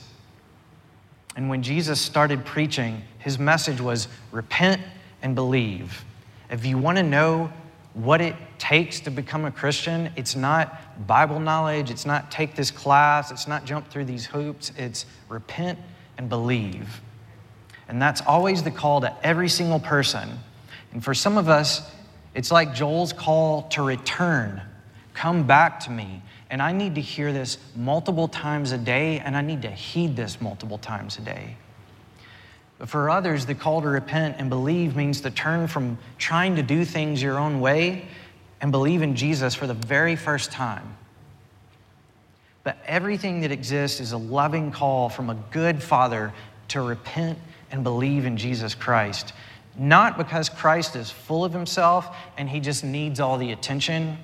And 1.36 1.48
when 1.48 1.62
Jesus 1.62 2.00
started 2.00 2.44
preaching, 2.44 3.02
his 3.18 3.38
message 3.38 3.80
was 3.80 4.08
repent 4.32 4.82
and 5.22 5.34
believe. 5.34 6.04
If 6.52 6.66
you 6.66 6.76
want 6.76 6.98
to 6.98 7.02
know 7.02 7.50
what 7.94 8.20
it 8.20 8.36
takes 8.58 9.00
to 9.00 9.10
become 9.10 9.46
a 9.46 9.50
Christian, 9.50 10.12
it's 10.16 10.36
not 10.36 11.06
Bible 11.06 11.40
knowledge, 11.40 11.90
it's 11.90 12.06
not 12.06 12.30
take 12.30 12.54
this 12.54 12.70
class, 12.70 13.30
it's 13.30 13.48
not 13.48 13.64
jump 13.64 13.90
through 13.90 14.04
these 14.04 14.26
hoops, 14.26 14.70
it's 14.76 15.06
repent 15.28 15.78
and 16.18 16.28
believe. 16.28 17.00
And 17.88 18.00
that's 18.00 18.20
always 18.20 18.62
the 18.62 18.70
call 18.70 19.00
to 19.00 19.14
every 19.26 19.48
single 19.48 19.80
person. 19.80 20.38
And 20.92 21.02
for 21.02 21.14
some 21.14 21.38
of 21.38 21.48
us, 21.48 21.90
it's 22.34 22.52
like 22.52 22.74
Joel's 22.74 23.14
call 23.14 23.62
to 23.70 23.82
return. 23.82 24.60
Come 25.14 25.46
back 25.46 25.80
to 25.80 25.90
me. 25.90 26.22
And 26.50 26.60
I 26.60 26.72
need 26.72 26.94
to 26.96 27.00
hear 27.00 27.32
this 27.32 27.56
multiple 27.74 28.28
times 28.28 28.72
a 28.72 28.78
day, 28.78 29.20
and 29.20 29.36
I 29.36 29.40
need 29.40 29.62
to 29.62 29.70
heed 29.70 30.16
this 30.16 30.38
multiple 30.38 30.76
times 30.76 31.16
a 31.16 31.22
day. 31.22 31.56
But 32.82 32.88
for 32.88 33.08
others, 33.10 33.46
the 33.46 33.54
call 33.54 33.80
to 33.82 33.86
repent 33.86 34.38
and 34.40 34.50
believe 34.50 34.96
means 34.96 35.20
to 35.20 35.30
turn 35.30 35.68
from 35.68 35.98
trying 36.18 36.56
to 36.56 36.64
do 36.64 36.84
things 36.84 37.22
your 37.22 37.38
own 37.38 37.60
way 37.60 38.08
and 38.60 38.72
believe 38.72 39.02
in 39.02 39.14
Jesus 39.14 39.54
for 39.54 39.68
the 39.68 39.74
very 39.74 40.16
first 40.16 40.50
time. 40.50 40.96
But 42.64 42.76
everything 42.84 43.42
that 43.42 43.52
exists 43.52 44.00
is 44.00 44.10
a 44.10 44.18
loving 44.18 44.72
call 44.72 45.08
from 45.08 45.30
a 45.30 45.36
good 45.52 45.80
Father 45.80 46.34
to 46.70 46.82
repent 46.82 47.38
and 47.70 47.84
believe 47.84 48.24
in 48.24 48.36
Jesus 48.36 48.74
Christ. 48.74 49.32
Not 49.78 50.18
because 50.18 50.48
Christ 50.48 50.96
is 50.96 51.08
full 51.08 51.44
of 51.44 51.52
himself 51.52 52.16
and 52.36 52.50
he 52.50 52.58
just 52.58 52.82
needs 52.82 53.20
all 53.20 53.38
the 53.38 53.52
attention, 53.52 54.18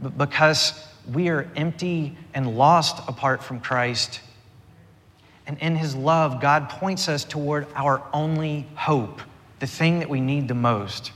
but 0.00 0.16
because 0.16 0.86
we 1.12 1.30
are 1.30 1.50
empty 1.56 2.16
and 2.32 2.56
lost 2.56 3.02
apart 3.08 3.42
from 3.42 3.58
Christ. 3.58 4.20
And 5.48 5.58
in 5.58 5.74
His 5.74 5.96
love, 5.96 6.40
God 6.40 6.68
points 6.68 7.08
us 7.08 7.24
toward 7.24 7.66
our 7.74 8.02
only 8.12 8.66
hope, 8.76 9.20
the 9.58 9.66
thing 9.66 9.98
that 9.98 10.08
we 10.08 10.20
need 10.20 10.46
the 10.46 10.54
most. 10.54 11.10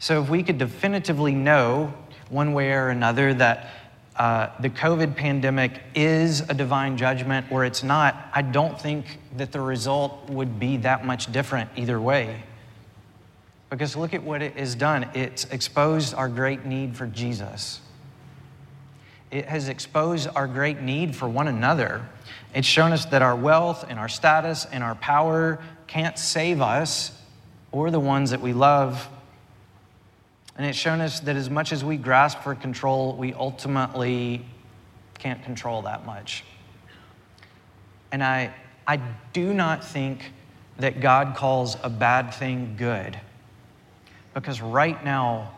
So, 0.00 0.20
if 0.20 0.28
we 0.28 0.42
could 0.42 0.58
definitively 0.58 1.32
know 1.32 1.94
one 2.28 2.52
way 2.52 2.72
or 2.72 2.88
another 2.88 3.32
that 3.34 3.70
uh, 4.16 4.48
the 4.58 4.70
COVID 4.70 5.14
pandemic 5.14 5.80
is 5.94 6.40
a 6.40 6.54
divine 6.54 6.96
judgment 6.96 7.46
or 7.50 7.64
it's 7.64 7.84
not, 7.84 8.16
I 8.32 8.42
don't 8.42 8.80
think 8.80 9.18
that 9.36 9.52
the 9.52 9.60
result 9.60 10.28
would 10.28 10.58
be 10.58 10.78
that 10.78 11.04
much 11.04 11.30
different 11.30 11.70
either 11.76 12.00
way. 12.00 12.42
Because 13.70 13.94
look 13.94 14.14
at 14.14 14.22
what 14.24 14.42
it 14.42 14.56
has 14.56 14.74
done 14.74 15.08
it's 15.14 15.44
exposed 15.44 16.14
our 16.14 16.28
great 16.28 16.64
need 16.64 16.96
for 16.96 17.06
Jesus 17.06 17.80
it 19.30 19.46
has 19.46 19.68
exposed 19.68 20.28
our 20.34 20.46
great 20.46 20.80
need 20.80 21.14
for 21.14 21.28
one 21.28 21.48
another. 21.48 22.08
It's 22.56 22.66
shown 22.66 22.92
us 22.92 23.04
that 23.04 23.20
our 23.20 23.36
wealth 23.36 23.84
and 23.86 23.98
our 23.98 24.08
status 24.08 24.64
and 24.64 24.82
our 24.82 24.94
power 24.94 25.58
can't 25.86 26.18
save 26.18 26.62
us 26.62 27.12
or 27.70 27.90
the 27.90 28.00
ones 28.00 28.30
that 28.30 28.40
we 28.40 28.54
love. 28.54 29.06
And 30.56 30.64
it's 30.64 30.78
shown 30.78 31.02
us 31.02 31.20
that 31.20 31.36
as 31.36 31.50
much 31.50 31.70
as 31.70 31.84
we 31.84 31.98
grasp 31.98 32.38
for 32.38 32.54
control, 32.54 33.14
we 33.14 33.34
ultimately 33.34 34.42
can't 35.18 35.42
control 35.42 35.82
that 35.82 36.06
much. 36.06 36.44
And 38.10 38.24
I, 38.24 38.54
I 38.86 39.02
do 39.34 39.52
not 39.52 39.84
think 39.84 40.32
that 40.78 41.00
God 41.00 41.36
calls 41.36 41.76
a 41.82 41.90
bad 41.90 42.32
thing 42.32 42.76
good. 42.78 43.20
Because 44.32 44.62
right 44.62 45.04
now, 45.04 45.52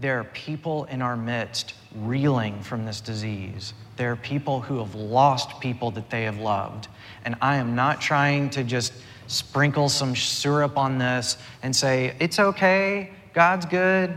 there 0.00 0.20
are 0.20 0.24
people 0.24 0.84
in 0.84 1.02
our 1.02 1.18
midst 1.18 1.74
reeling 1.94 2.60
from 2.62 2.84
this 2.84 3.00
disease. 3.00 3.74
There 3.96 4.12
are 4.12 4.16
people 4.16 4.60
who 4.60 4.78
have 4.78 4.94
lost 4.94 5.60
people 5.60 5.90
that 5.92 6.10
they 6.10 6.24
have 6.24 6.38
loved. 6.38 6.88
And 7.24 7.36
I 7.40 7.56
am 7.56 7.74
not 7.74 8.00
trying 8.00 8.50
to 8.50 8.64
just 8.64 8.92
sprinkle 9.26 9.88
some 9.88 10.14
syrup 10.14 10.76
on 10.76 10.98
this 10.98 11.36
and 11.62 11.74
say, 11.74 12.16
it's 12.20 12.38
okay, 12.38 13.10
God's 13.32 13.66
good. 13.66 14.16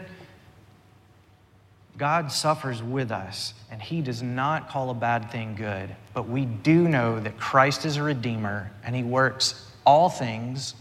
God 1.98 2.32
suffers 2.32 2.84
with 2.84 3.12
us, 3.12 3.56
and 3.72 3.82
He 3.82 4.02
does 4.02 4.22
not 4.22 4.70
call 4.70 4.92
a 4.92 4.94
bad 4.94 5.32
thing 5.32 5.56
good. 5.56 5.96
But 6.14 6.30
we 6.30 6.46
do 6.46 6.88
know 6.88 7.20
that 7.20 7.40
Christ 7.40 7.86
is 7.86 7.98
a 7.98 8.04
Redeemer, 8.04 8.72
and 8.84 8.96
He 8.96 9.02
works 9.02 9.72
all 9.84 10.10
things, 10.10 10.76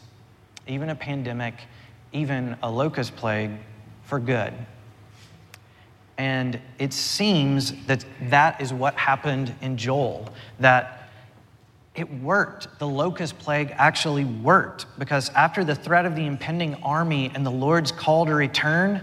even 0.66 0.90
a 0.90 0.94
pandemic, 0.94 1.54
even 2.12 2.56
a 2.62 2.70
locust 2.70 3.16
plague, 3.16 3.52
for 4.04 4.20
good. 4.20 4.52
And 6.18 6.60
it 6.78 6.92
seems 6.92 7.72
that 7.86 8.04
that 8.30 8.60
is 8.60 8.72
what 8.72 8.94
happened 8.94 9.54
in 9.60 9.76
Joel, 9.76 10.30
that 10.60 11.10
it 11.94 12.10
worked. 12.22 12.78
The 12.78 12.86
locust 12.86 13.38
plague 13.38 13.72
actually 13.76 14.24
worked 14.24 14.86
because 14.98 15.30
after 15.30 15.64
the 15.64 15.74
threat 15.74 16.06
of 16.06 16.14
the 16.14 16.26
impending 16.26 16.74
army 16.82 17.30
and 17.34 17.44
the 17.44 17.50
Lord's 17.50 17.92
call 17.92 18.26
to 18.26 18.34
return, 18.34 19.02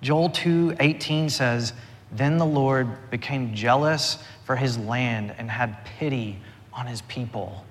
Joel 0.00 0.30
2:18 0.30 1.28
says, 1.28 1.72
"Then 2.10 2.38
the 2.38 2.46
Lord 2.46 3.10
became 3.10 3.54
jealous 3.54 4.18
for 4.44 4.56
his 4.56 4.76
land 4.78 5.34
and 5.38 5.50
had 5.50 5.84
pity 5.84 6.40
on 6.72 6.86
his 6.86 7.02
people." 7.02 7.64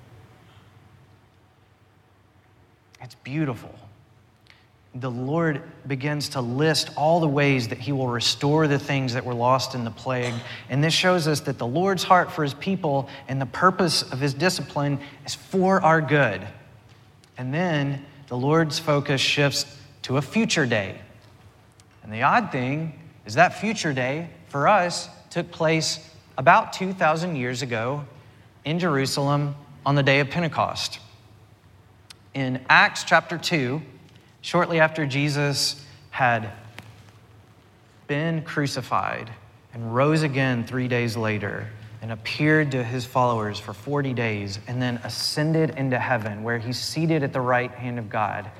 It's 3.00 3.16
beautiful 3.16 3.74
the 4.94 5.10
Lord 5.10 5.62
begins 5.86 6.30
to 6.30 6.40
list 6.40 6.90
all 6.96 7.20
the 7.20 7.28
ways 7.28 7.68
that 7.68 7.78
He 7.78 7.92
will 7.92 8.08
restore 8.08 8.68
the 8.68 8.78
things 8.78 9.14
that 9.14 9.24
were 9.24 9.34
lost 9.34 9.74
in 9.74 9.84
the 9.84 9.90
plague. 9.90 10.34
And 10.68 10.84
this 10.84 10.92
shows 10.92 11.26
us 11.26 11.40
that 11.40 11.58
the 11.58 11.66
Lord's 11.66 12.02
heart 12.02 12.30
for 12.30 12.42
His 12.42 12.52
people 12.54 13.08
and 13.26 13.40
the 13.40 13.46
purpose 13.46 14.02
of 14.02 14.20
His 14.20 14.34
discipline 14.34 15.00
is 15.24 15.34
for 15.34 15.80
our 15.82 16.02
good. 16.02 16.46
And 17.38 17.54
then 17.54 18.04
the 18.28 18.36
Lord's 18.36 18.78
focus 18.78 19.20
shifts 19.20 19.64
to 20.02 20.18
a 20.18 20.22
future 20.22 20.66
day. 20.66 21.00
And 22.02 22.12
the 22.12 22.22
odd 22.22 22.52
thing 22.52 22.98
is 23.24 23.34
that 23.34 23.58
future 23.60 23.94
day 23.94 24.28
for 24.48 24.68
us 24.68 25.08
took 25.30 25.50
place 25.50 26.10
about 26.36 26.74
2,000 26.74 27.36
years 27.36 27.62
ago 27.62 28.04
in 28.64 28.78
Jerusalem 28.78 29.54
on 29.86 29.94
the 29.94 30.02
day 30.02 30.20
of 30.20 30.28
Pentecost. 30.28 30.98
In 32.34 32.64
Acts 32.68 33.04
chapter 33.04 33.38
2, 33.38 33.80
Shortly 34.42 34.80
after 34.80 35.06
Jesus 35.06 35.84
had 36.10 36.50
been 38.08 38.42
crucified 38.42 39.30
and 39.72 39.94
rose 39.94 40.22
again 40.22 40.64
three 40.64 40.88
days 40.88 41.16
later 41.16 41.68
and 42.02 42.10
appeared 42.10 42.72
to 42.72 42.82
his 42.82 43.06
followers 43.06 43.60
for 43.60 43.72
40 43.72 44.12
days 44.12 44.58
and 44.66 44.82
then 44.82 44.96
ascended 45.04 45.70
into 45.78 45.96
heaven 45.96 46.42
where 46.42 46.58
he's 46.58 46.78
seated 46.78 47.22
at 47.22 47.32
the 47.32 47.40
right 47.40 47.70
hand 47.70 48.00
of 48.00 48.10
God. 48.10 48.50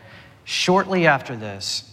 Shortly 0.45 1.09
after 1.09 1.35
this, 1.35 1.90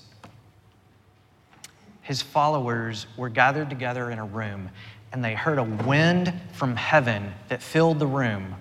his 2.04 2.22
followers 2.22 3.08
were 3.18 3.30
gathered 3.30 3.70
together 3.72 4.12
in 4.12 4.20
a 4.20 4.26
room 4.26 4.70
and 5.12 5.26
they 5.26 5.34
heard 5.34 5.58
a 5.58 5.64
wind 5.64 6.32
from 6.54 6.76
heaven 6.76 7.34
that 7.48 7.64
filled 7.64 7.98
the 7.98 8.08
room. 8.08 8.56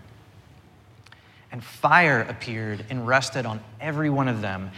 And 1.52 1.62
fire 1.62 2.22
appeared 2.22 2.86
and 2.88 3.06
rested 3.06 3.44
on 3.44 3.60
every 3.80 4.08
one 4.08 4.28
of 4.28 4.40
them 4.40 4.70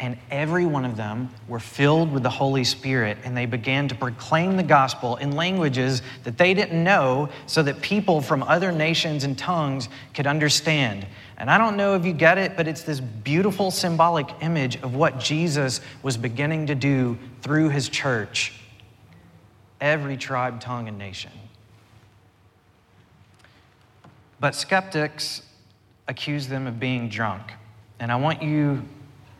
and 0.00 0.16
every 0.30 0.64
one 0.64 0.84
of 0.84 0.96
them 0.96 1.28
were 1.48 1.58
filled 1.58 2.12
with 2.12 2.22
the 2.22 2.30
Holy 2.30 2.62
Spirit, 2.62 3.18
and 3.24 3.36
they 3.36 3.46
began 3.46 3.88
to 3.88 3.94
proclaim 3.94 4.56
the 4.56 4.62
gospel 4.62 5.16
in 5.16 5.32
languages 5.32 6.02
that 6.22 6.38
they 6.38 6.54
didn't 6.54 6.82
know 6.82 7.28
so 7.46 7.62
that 7.64 7.82
people 7.82 8.20
from 8.20 8.42
other 8.44 8.70
nations 8.70 9.24
and 9.24 9.36
tongues 9.36 9.88
could 10.14 10.26
understand. 10.26 11.06
And 11.36 11.50
I 11.50 11.58
don't 11.58 11.76
know 11.76 11.94
if 11.94 12.04
you 12.04 12.12
get 12.12 12.38
it, 12.38 12.56
but 12.56 12.68
it's 12.68 12.82
this 12.82 13.00
beautiful 13.00 13.70
symbolic 13.70 14.28
image 14.40 14.76
of 14.82 14.94
what 14.94 15.18
Jesus 15.18 15.80
was 16.02 16.16
beginning 16.16 16.66
to 16.68 16.74
do 16.74 17.18
through 17.42 17.70
his 17.70 17.88
church. 17.88 18.52
Every 19.80 20.16
tribe, 20.16 20.60
tongue, 20.60 20.86
and 20.86 20.98
nation. 20.98 21.32
But 24.40 24.54
skeptics 24.54 25.42
accuse 26.06 26.46
them 26.46 26.66
of 26.68 26.78
being 26.78 27.08
drunk. 27.08 27.52
And 27.98 28.12
I 28.12 28.16
want 28.16 28.42
you 28.42 28.82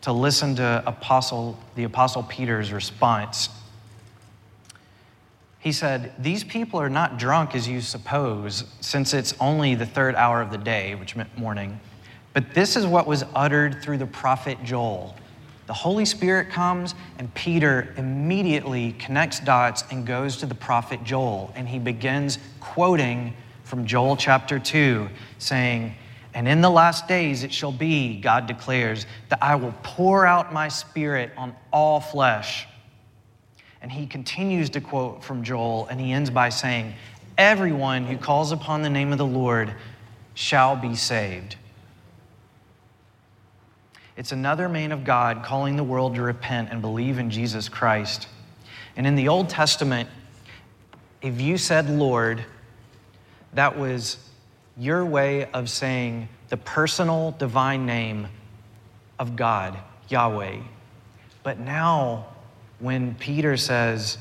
to 0.01 0.11
listen 0.11 0.55
to 0.55 0.83
Apostle, 0.85 1.57
the 1.75 1.83
Apostle 1.83 2.23
Peter's 2.23 2.71
response. 2.71 3.49
He 5.59 5.71
said, 5.71 6.13
These 6.19 6.43
people 6.43 6.79
are 6.79 6.89
not 6.89 7.17
drunk 7.17 7.53
as 7.53 7.67
you 7.67 7.81
suppose, 7.81 8.63
since 8.79 9.13
it's 9.13 9.33
only 9.39 9.75
the 9.75 9.85
third 9.85 10.15
hour 10.15 10.41
of 10.41 10.51
the 10.51 10.57
day, 10.57 10.95
which 10.95 11.15
meant 11.15 11.37
morning. 11.37 11.79
But 12.33 12.53
this 12.53 12.75
is 12.75 12.85
what 12.85 13.07
was 13.07 13.25
uttered 13.35 13.81
through 13.81 13.97
the 13.97 14.05
prophet 14.05 14.57
Joel. 14.63 15.15
The 15.67 15.73
Holy 15.73 16.05
Spirit 16.05 16.49
comes, 16.49 16.95
and 17.17 17.31
Peter 17.33 17.93
immediately 17.97 18.93
connects 18.93 19.39
dots 19.39 19.83
and 19.91 20.07
goes 20.07 20.37
to 20.37 20.45
the 20.45 20.55
prophet 20.55 21.03
Joel. 21.03 21.51
And 21.55 21.67
he 21.67 21.77
begins 21.77 22.39
quoting 22.59 23.35
from 23.65 23.85
Joel 23.85 24.15
chapter 24.15 24.57
2, 24.57 25.09
saying, 25.37 25.93
And 26.33 26.47
in 26.47 26.61
the 26.61 26.69
last 26.69 27.07
days 27.07 27.43
it 27.43 27.51
shall 27.51 27.71
be, 27.71 28.19
God 28.19 28.47
declares, 28.47 29.05
that 29.29 29.39
I 29.41 29.55
will 29.55 29.73
pour 29.83 30.25
out 30.25 30.53
my 30.53 30.67
spirit 30.67 31.31
on 31.35 31.55
all 31.71 31.99
flesh. 31.99 32.67
And 33.81 33.91
he 33.91 34.05
continues 34.05 34.69
to 34.71 34.81
quote 34.81 35.23
from 35.23 35.43
Joel, 35.43 35.87
and 35.87 35.99
he 35.99 36.11
ends 36.11 36.29
by 36.29 36.49
saying, 36.49 36.93
Everyone 37.37 38.05
who 38.05 38.17
calls 38.17 38.51
upon 38.51 38.81
the 38.81 38.89
name 38.89 39.11
of 39.11 39.17
the 39.17 39.25
Lord 39.25 39.73
shall 40.33 40.75
be 40.75 40.95
saved. 40.95 41.55
It's 44.17 44.33
another 44.33 44.67
man 44.67 44.91
of 44.91 45.05
God 45.05 45.43
calling 45.43 45.77
the 45.77 45.83
world 45.83 46.15
to 46.15 46.21
repent 46.21 46.69
and 46.71 46.81
believe 46.81 47.19
in 47.19 47.31
Jesus 47.31 47.69
Christ. 47.69 48.27
And 48.97 49.07
in 49.07 49.15
the 49.15 49.29
Old 49.29 49.47
Testament, 49.47 50.09
if 51.21 51.39
you 51.39 51.57
said 51.57 51.89
Lord, 51.89 52.43
that 53.53 53.77
was 53.77 54.17
your 54.79 55.05
way 55.05 55.45
of 55.51 55.69
saying 55.69 56.29
the 56.47 56.57
personal 56.57 57.35
divine 57.37 57.85
name 57.85 58.27
of 59.19 59.35
God, 59.35 59.77
Yahweh. 60.07 60.59
But 61.43 61.59
now, 61.59 62.27
when 62.79 63.13
Peter 63.15 63.57
says, 63.57 64.17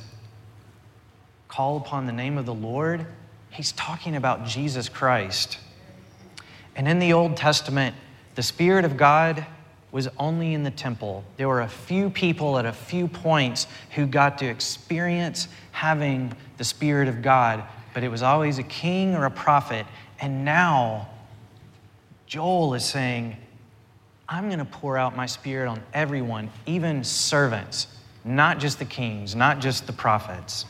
call 1.47 1.77
upon 1.77 2.07
the 2.07 2.13
name 2.13 2.37
of 2.37 2.45
the 2.45 2.55
Lord, 2.55 3.07
he's 3.51 3.71
talking 3.73 4.17
about 4.17 4.45
Jesus 4.45 4.89
Christ. 4.89 5.59
And 6.75 6.89
in 6.89 6.99
the 6.99 7.13
Old 7.13 7.37
Testament, 7.37 7.95
the 8.35 8.43
Spirit 8.43 8.85
of 8.85 8.97
God 8.97 9.47
was 9.91 10.09
only 10.19 10.55
in 10.55 10.65
the 10.65 10.71
temple. 10.71 11.25
There 11.37 11.49
were 11.49 11.63
a 11.63 11.69
few 11.69 12.11
people 12.11 12.59
at 12.59 12.67
a 12.67 12.73
few 12.73 13.09
points 13.09 13.67
who 13.95 14.07
got 14.07 14.39
to 14.39 14.47
experience 14.47 15.49
having 15.73 16.35
the 16.57 16.65
Spirit 16.65 17.09
of 17.09 17.23
God, 17.23 17.65
but 17.95 18.03
it 18.03 18.09
was 18.09 18.23
always 18.23 18.59
a 18.59 18.63
king 18.65 19.15
or 19.15 19.25
a 19.25 19.31
prophet. 19.31 19.87
And 20.21 20.45
now, 20.45 21.09
Joel 22.27 22.75
is 22.75 22.85
saying, 22.85 23.37
I'm 24.29 24.49
going 24.49 24.59
to 24.59 24.65
pour 24.65 24.99
out 24.99 25.17
my 25.17 25.27
Spirit 25.27 25.69
on 25.69 25.81
everyone, 25.95 26.51
even 26.67 27.03
servants, 27.03 27.87
not 28.25 28.59
just 28.59 28.79
the 28.79 28.85
kings, 28.85 29.35
not 29.35 29.61
just 29.61 29.87
the 29.87 29.93
prophets. 29.93 30.67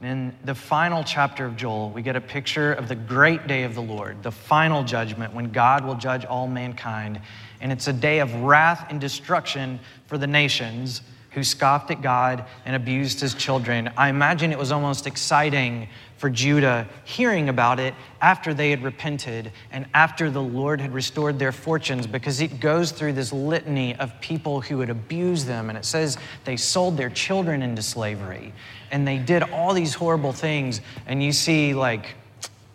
In 0.00 0.34
the 0.44 0.54
final 0.54 1.02
chapter 1.02 1.46
of 1.46 1.56
Joel, 1.56 1.90
we 1.90 2.02
get 2.02 2.14
a 2.14 2.20
picture 2.20 2.74
of 2.74 2.88
the 2.88 2.94
great 2.94 3.46
day 3.46 3.62
of 3.62 3.74
the 3.74 3.80
Lord, 3.80 4.22
the 4.22 4.30
final 4.30 4.84
judgment 4.84 5.32
when 5.32 5.50
God 5.50 5.84
will 5.84 5.94
judge 5.94 6.26
all 6.26 6.46
mankind. 6.46 7.20
And 7.62 7.72
it's 7.72 7.88
a 7.88 7.92
day 7.92 8.18
of 8.18 8.34
wrath 8.34 8.86
and 8.90 9.00
destruction 9.00 9.80
for 10.06 10.18
the 10.18 10.26
nations 10.26 11.00
who 11.34 11.42
scoffed 11.42 11.90
at 11.90 12.00
God 12.00 12.44
and 12.64 12.76
abused 12.76 13.20
his 13.20 13.34
children. 13.34 13.90
I 13.96 14.08
imagine 14.08 14.52
it 14.52 14.58
was 14.58 14.72
almost 14.72 15.06
exciting 15.06 15.88
for 16.16 16.30
Judah 16.30 16.86
hearing 17.04 17.48
about 17.48 17.80
it 17.80 17.92
after 18.20 18.54
they 18.54 18.70
had 18.70 18.82
repented 18.82 19.50
and 19.72 19.86
after 19.92 20.30
the 20.30 20.40
Lord 20.40 20.80
had 20.80 20.94
restored 20.94 21.38
their 21.38 21.52
fortunes 21.52 22.06
because 22.06 22.40
it 22.40 22.60
goes 22.60 22.92
through 22.92 23.14
this 23.14 23.32
litany 23.32 23.96
of 23.96 24.18
people 24.20 24.60
who 24.60 24.80
had 24.80 24.90
abused 24.90 25.46
them. 25.46 25.68
And 25.68 25.76
it 25.76 25.84
says 25.84 26.16
they 26.44 26.56
sold 26.56 26.96
their 26.96 27.10
children 27.10 27.62
into 27.62 27.82
slavery 27.82 28.54
and 28.90 29.06
they 29.06 29.18
did 29.18 29.42
all 29.42 29.74
these 29.74 29.94
horrible 29.94 30.32
things. 30.32 30.80
And 31.06 31.22
you 31.22 31.32
see, 31.32 31.74
like, 31.74 32.14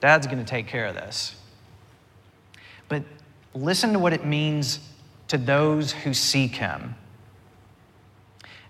dad's 0.01 0.28
going 0.28 0.39
to 0.39 0.45
take 0.45 0.68
care 0.68 0.86
of 0.86 0.95
this. 0.95 1.36
But 2.89 3.03
listen 3.53 3.93
to 3.93 3.99
what 3.99 4.12
it 4.14 4.26
means 4.26 4.80
to 5.30 5.38
those 5.38 5.91
who 5.91 6.14
seek 6.14 6.55
him. 6.55 6.95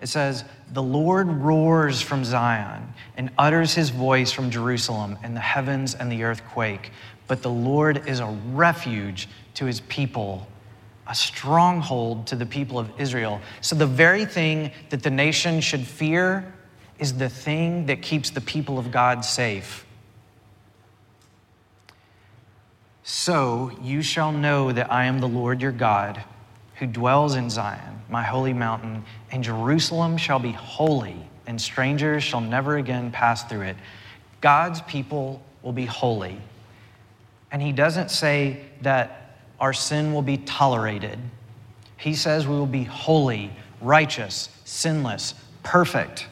It 0.02 0.08
says, 0.08 0.44
The 0.72 0.84
Lord 0.84 1.28
roars 1.28 2.02
from 2.02 2.24
Zion 2.24 2.94
and 3.18 3.30
utters 3.38 3.74
his 3.74 3.90
voice 3.90 4.32
from 4.32 4.50
Jerusalem, 4.50 5.18
and 5.24 5.36
the 5.36 5.42
heavens 5.42 5.96
and 5.96 6.12
the 6.12 6.24
earth 6.24 6.44
quake. 6.52 6.92
But 7.28 7.42
the 7.42 7.50
Lord 7.50 8.08
is 8.08 8.20
a 8.20 8.38
refuge 8.52 9.28
to 9.56 9.66
his 9.66 9.82
people, 9.82 10.48
a 11.08 11.16
stronghold 11.16 12.28
to 12.28 12.36
the 12.36 12.46
people 12.46 12.80
of 12.80 12.90
Israel. 13.00 13.42
So, 13.62 13.76
the 13.76 13.88
very 13.88 14.26
thing 14.26 14.72
that 14.90 15.04
the 15.04 15.10
nation 15.10 15.62
should 15.62 15.86
fear 15.86 16.54
is 16.98 17.18
the 17.18 17.30
thing 17.30 17.86
that 17.88 18.02
keeps 18.02 18.30
the 18.30 18.42
people 18.42 18.78
of 18.78 18.92
God 18.92 19.24
safe. 19.24 19.86
So 23.10 23.72
you 23.82 24.04
shall 24.04 24.32
know 24.32 24.72
that 24.72 24.92
I 24.92 25.06
am 25.06 25.20
the 25.20 25.28
Lord 25.28 25.64
your 25.64 25.72
God 25.72 26.24
who 26.80 26.88
dwells 26.88 27.36
in 27.36 27.50
Zion, 27.50 28.02
my 28.10 28.24
holy 28.24 28.54
mountain, 28.54 29.04
and 29.32 29.44
Jerusalem 29.44 30.18
shall 30.18 30.40
be 30.40 30.54
holy, 30.54 31.18
and 31.46 31.62
strangers 31.62 32.24
shall 32.24 32.42
never 32.42 32.78
again 32.78 33.12
pass 33.12 33.44
through 33.44 33.62
it. 33.62 33.76
God's 34.40 34.82
people 34.84 35.44
will 35.62 35.74
be 35.74 35.86
holy. 35.86 36.40
And 37.52 37.62
he 37.62 37.74
doesn't 37.74 38.12
say 38.12 38.62
that 38.82 39.36
our 39.60 39.74
sin 39.74 40.14
will 40.14 40.22
be 40.22 40.38
tolerated. 40.38 41.20
He 41.98 42.16
says 42.16 42.48
we 42.48 42.56
will 42.56 42.66
be 42.66 42.86
holy, 42.86 43.52
righteous, 43.82 44.48
sinless, 44.64 45.34
perfect. 45.64 46.28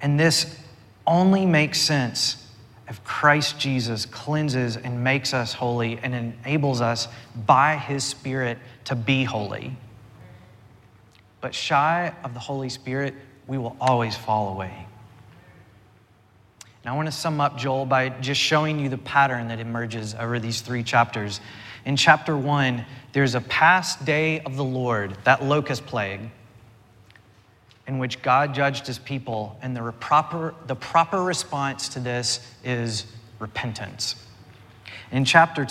And 0.00 0.18
this 0.18 0.58
only 1.06 1.46
makes 1.46 1.80
sense 1.80 2.44
if 2.88 3.04
Christ 3.04 3.56
Jesus 3.60 4.04
cleanses 4.04 4.76
and 4.76 5.04
makes 5.04 5.32
us 5.32 5.52
holy 5.52 6.00
and 6.02 6.12
enables 6.12 6.80
us 6.80 7.06
by 7.46 7.76
his 7.76 8.02
Spirit 8.02 8.58
to 8.90 8.96
be 8.96 9.22
holy. 9.22 9.76
But 11.40 11.54
shy 11.54 12.12
of 12.24 12.34
the 12.34 12.40
Holy 12.40 12.68
Spirit, 12.68 13.14
we 13.46 13.56
will 13.56 13.76
always 13.80 14.16
fall 14.16 14.48
away. 14.48 14.84
Now, 16.84 16.94
I 16.94 16.96
want 16.96 17.06
to 17.06 17.12
sum 17.12 17.40
up 17.40 17.56
Joel 17.56 17.86
by 17.86 18.08
just 18.08 18.40
showing 18.40 18.80
you 18.80 18.88
the 18.88 18.98
pattern 18.98 19.46
that 19.46 19.60
emerges 19.60 20.16
over 20.16 20.40
these 20.40 20.60
three 20.60 20.82
chapters. 20.82 21.40
In 21.84 21.96
chapter 21.96 22.36
one, 22.36 22.84
there's 23.12 23.36
a 23.36 23.40
past 23.42 24.04
day 24.04 24.40
of 24.40 24.56
the 24.56 24.64
Lord, 24.64 25.16
that 25.22 25.44
locust 25.44 25.86
plague, 25.86 26.28
in 27.86 28.00
which 28.00 28.20
God 28.22 28.56
judged 28.56 28.88
his 28.88 28.98
people, 28.98 29.56
and 29.62 29.76
the 29.76 29.92
proper, 30.00 30.52
the 30.66 30.74
proper 30.74 31.22
response 31.22 31.90
to 31.90 32.00
this 32.00 32.40
is 32.64 33.06
repentance. 33.38 34.16
In 35.12 35.24
chapter 35.24 35.64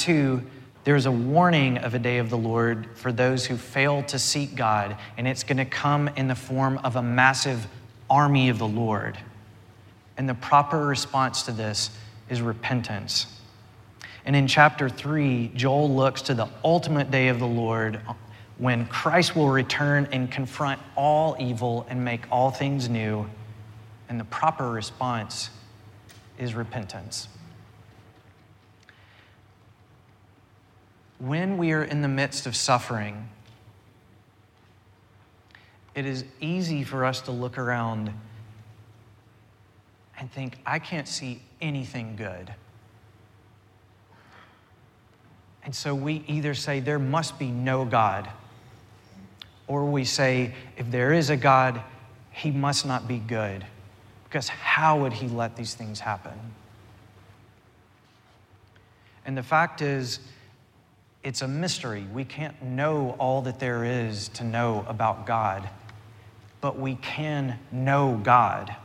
2, 0.90 0.92
there's 0.92 1.06
a 1.06 1.12
warning 1.12 1.78
of 1.78 1.94
a 1.94 2.00
day 2.00 2.18
of 2.18 2.32
the 2.32 2.38
Lord 2.38 2.88
for 2.96 3.12
those 3.12 3.46
who 3.46 3.58
fail 3.58 4.02
to 4.04 4.18
seek 4.18 4.56
God, 4.56 4.98
and 5.18 5.28
it's 5.28 5.44
going 5.44 5.58
to 5.58 5.66
come 5.66 6.08
in 6.16 6.28
the 6.28 6.34
form 6.34 6.80
of 6.80 6.96
a 6.96 7.04
massive 7.04 7.68
army 8.10 8.50
of 8.50 8.58
the 8.58 8.68
Lord. 8.68 9.16
And 10.18 10.28
the 10.28 10.34
proper 10.34 10.84
response 10.84 11.44
to 11.44 11.52
this 11.52 11.92
is 12.28 12.42
repentance. 12.42 13.28
And 14.26 14.36
in 14.36 14.48
chapter 14.48 14.90
3, 14.90 15.52
Joel 15.54 15.94
looks 15.96 16.24
to 16.24 16.34
the 16.34 16.50
ultimate 16.64 17.12
day 17.12 17.28
of 17.28 17.38
the 17.38 17.46
Lord 17.46 18.02
when 18.58 18.88
Christ 18.88 19.36
will 19.36 19.50
return 19.50 20.08
and 20.12 20.32
confront 20.32 20.82
all 20.96 21.38
evil 21.40 21.86
and 21.88 22.04
make 22.04 22.22
all 22.32 22.50
things 22.50 22.90
new. 22.90 23.30
And 24.10 24.20
the 24.20 24.26
proper 24.26 24.72
response 24.72 25.52
is 26.40 26.56
repentance. 26.56 27.28
When 31.20 31.58
we 31.58 31.72
are 31.74 31.84
in 31.84 32.02
the 32.02 32.08
midst 32.08 32.48
of 32.48 32.56
suffering, 32.56 33.30
it 35.94 36.06
is 36.06 36.24
easy 36.40 36.84
for 36.84 37.06
us 37.06 37.22
to 37.22 37.32
look 37.32 37.58
around 37.58 38.12
and 40.18 40.32
think, 40.32 40.58
I 40.66 40.80
can't 40.80 41.08
see 41.08 41.42
anything 41.62 42.16
good. 42.16 42.54
And 45.64 45.76
so 45.76 45.94
we 45.94 46.24
either 46.28 46.54
say, 46.54 46.80
There 46.80 47.00
must 47.00 47.38
be 47.38 47.52
no 47.52 47.86
God 47.86 48.30
or 49.70 49.86
we 49.86 50.04
say, 50.04 50.52
if 50.78 50.90
there 50.90 51.14
is 51.14 51.30
a 51.30 51.38
God, 51.38 51.82
he 52.32 52.50
must 52.50 52.88
not 52.88 53.08
be 53.08 53.20
good. 53.20 53.64
Because 54.24 54.50
how 54.50 55.00
would 55.00 55.14
he 55.14 55.28
let 55.28 55.56
these 55.56 55.76
things 55.76 56.00
happen? 56.00 56.34
And 59.26 59.38
the 59.38 59.44
fact 59.44 59.84
is, 59.84 60.20
it's 61.30 61.44
a 61.44 61.48
mystery. 61.48 62.08
We 62.12 62.26
can't 62.26 62.60
know 62.64 63.16
all 63.20 63.44
that 63.44 63.60
there 63.60 63.84
is 63.84 64.30
to 64.30 64.44
know 64.44 64.84
about 64.88 65.28
God, 65.28 65.70
but 66.60 66.80
we 66.80 66.96
can 66.96 67.60
know 67.72 68.20
God. 68.24 68.76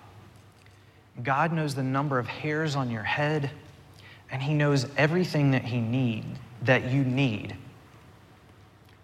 God 1.22 1.54
knows 1.54 1.74
the 1.74 1.82
number 1.82 2.18
of 2.18 2.26
hairs 2.26 2.76
on 2.76 2.90
your 2.90 3.02
head, 3.02 3.50
and 4.30 4.42
He 4.42 4.52
knows 4.52 4.86
everything 4.98 5.52
that 5.52 5.64
He 5.64 5.80
need, 5.80 6.26
that 6.60 6.90
you 6.90 7.02
need. 7.02 7.56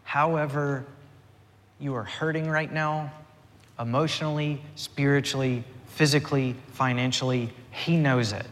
However, 0.04 0.84
You 1.78 1.94
are 1.94 2.04
hurting 2.04 2.46
right 2.46 2.70
now, 2.70 3.10
emotionally, 3.78 4.60
spiritually, 4.74 5.64
physically, 5.86 6.56
financially. 6.72 7.54
He 7.70 7.96
knows 7.96 8.34
it. 8.34 8.44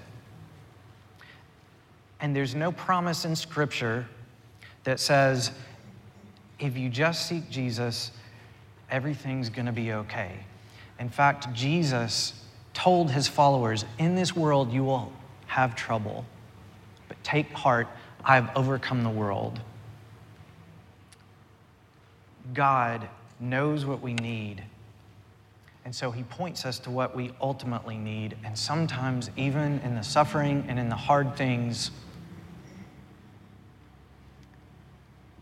And 2.21 2.35
there's 2.35 2.55
no 2.55 2.73
promise 2.73 3.27
in 3.27 3.37
Scripture 3.37 4.09
that 4.89 4.99
says, 4.99 5.51
if 6.59 6.79
you 6.79 6.89
just 6.89 7.29
seek 7.29 7.51
Jesus, 7.51 8.11
everything's 8.91 9.51
going 9.51 9.67
to 9.67 9.73
be 9.73 9.93
okay. 9.93 10.33
In 10.99 11.11
fact, 11.11 11.53
Jesus 11.53 12.33
told 12.73 13.11
his 13.11 13.29
followers, 13.29 13.85
In 13.99 14.15
this 14.15 14.35
world 14.35 14.73
you 14.73 14.85
will 14.85 15.13
have 15.47 15.77
trouble, 15.77 16.25
but 17.07 17.23
take 17.23 17.53
heart, 17.53 17.87
I've 18.25 18.49
overcome 18.57 19.03
the 19.05 19.11
world. 19.11 19.61
God 22.55 23.11
knows 23.41 23.85
what 23.85 24.01
we 24.01 24.15
need. 24.15 24.63
And 25.85 25.95
so 25.95 26.11
he 26.11 26.23
points 26.23 26.65
us 26.65 26.79
to 26.81 26.91
what 26.91 27.15
we 27.15 27.33
ultimately 27.43 27.99
need. 27.99 28.39
And 28.43 28.59
sometimes, 28.59 29.31
even 29.37 29.81
in 29.81 29.97
the 29.97 30.03
suffering 30.03 30.65
and 30.67 30.79
in 30.79 30.89
the 30.89 30.97
hard 30.97 31.37
things, 31.37 31.91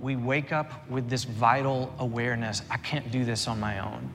we 0.01 0.17
wake 0.17 0.53
up 0.53 0.89
with 0.89 1.09
this 1.09 1.25
vital 1.25 1.95
awareness 1.99 2.63
I 2.71 2.77
can't 2.77 3.11
do 3.11 3.25
this 3.25 3.49
on 3.49 3.59
my 3.59 3.79
own. 3.79 4.11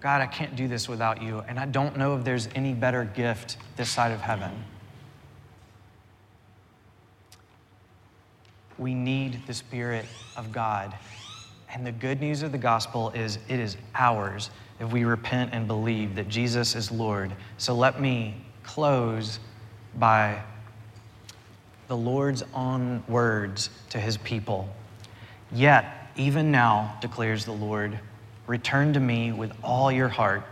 God, 0.00 0.20
I 0.20 0.26
can't 0.26 0.54
do 0.54 0.68
this 0.68 0.88
without 0.88 1.22
you. 1.22 1.42
And 1.48 1.58
I 1.58 1.66
don't 1.66 1.96
know 1.96 2.16
if 2.16 2.24
there's 2.24 2.48
any 2.54 2.72
better 2.72 3.04
gift 3.04 3.56
this 3.76 3.90
side 3.90 4.12
of 4.12 4.20
heaven. 4.20 4.52
We 8.78 8.94
need 8.94 9.44
the 9.46 9.54
Spirit 9.54 10.06
of 10.36 10.52
God. 10.52 10.94
And 11.72 11.84
the 11.84 11.92
good 11.92 12.20
news 12.20 12.42
of 12.42 12.52
the 12.52 12.58
gospel 12.58 13.10
is 13.10 13.38
it 13.48 13.58
is 13.58 13.76
ours 13.94 14.50
if 14.78 14.92
we 14.92 15.04
repent 15.04 15.50
and 15.52 15.66
believe 15.66 16.14
that 16.14 16.28
Jesus 16.28 16.76
is 16.76 16.92
Lord. 16.92 17.32
So 17.58 17.74
let 17.74 18.00
me 18.00 18.36
close 18.62 19.40
by 19.96 20.40
the 21.88 21.96
Lord's 21.96 22.44
own 22.54 23.02
words 23.08 23.70
to 23.90 23.98
his 23.98 24.16
people. 24.18 24.68
Yet, 25.50 26.10
even 26.16 26.50
now, 26.52 26.96
declares 27.00 27.44
the 27.44 27.52
Lord, 27.52 27.98
return 28.46 28.92
to 28.92 29.00
me 29.00 29.32
with 29.32 29.52
all 29.62 29.90
your 29.90 30.08
heart, 30.08 30.42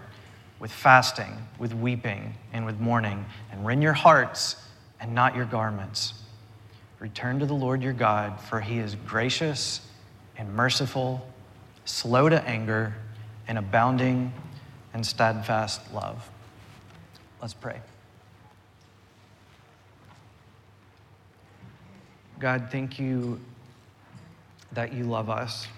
with 0.58 0.72
fasting, 0.72 1.36
with 1.58 1.74
weeping, 1.74 2.34
and 2.52 2.64
with 2.64 2.80
mourning, 2.80 3.26
and 3.52 3.66
rend 3.66 3.82
your 3.82 3.92
hearts 3.92 4.56
and 5.00 5.14
not 5.14 5.36
your 5.36 5.44
garments. 5.44 6.14
Return 6.98 7.38
to 7.40 7.46
the 7.46 7.54
Lord 7.54 7.82
your 7.82 7.92
God, 7.92 8.40
for 8.40 8.60
he 8.60 8.78
is 8.78 8.94
gracious 9.06 9.82
and 10.38 10.54
merciful, 10.54 11.26
slow 11.84 12.28
to 12.30 12.42
anger, 12.44 12.94
and 13.46 13.58
abounding 13.58 14.32
in 14.94 15.04
steadfast 15.04 15.92
love. 15.92 16.30
Let's 17.40 17.54
pray. 17.54 17.80
God, 22.38 22.68
thank 22.70 22.98
you 22.98 23.40
that 24.72 24.92
you 24.92 25.04
love 25.04 25.30
us. 25.30 25.68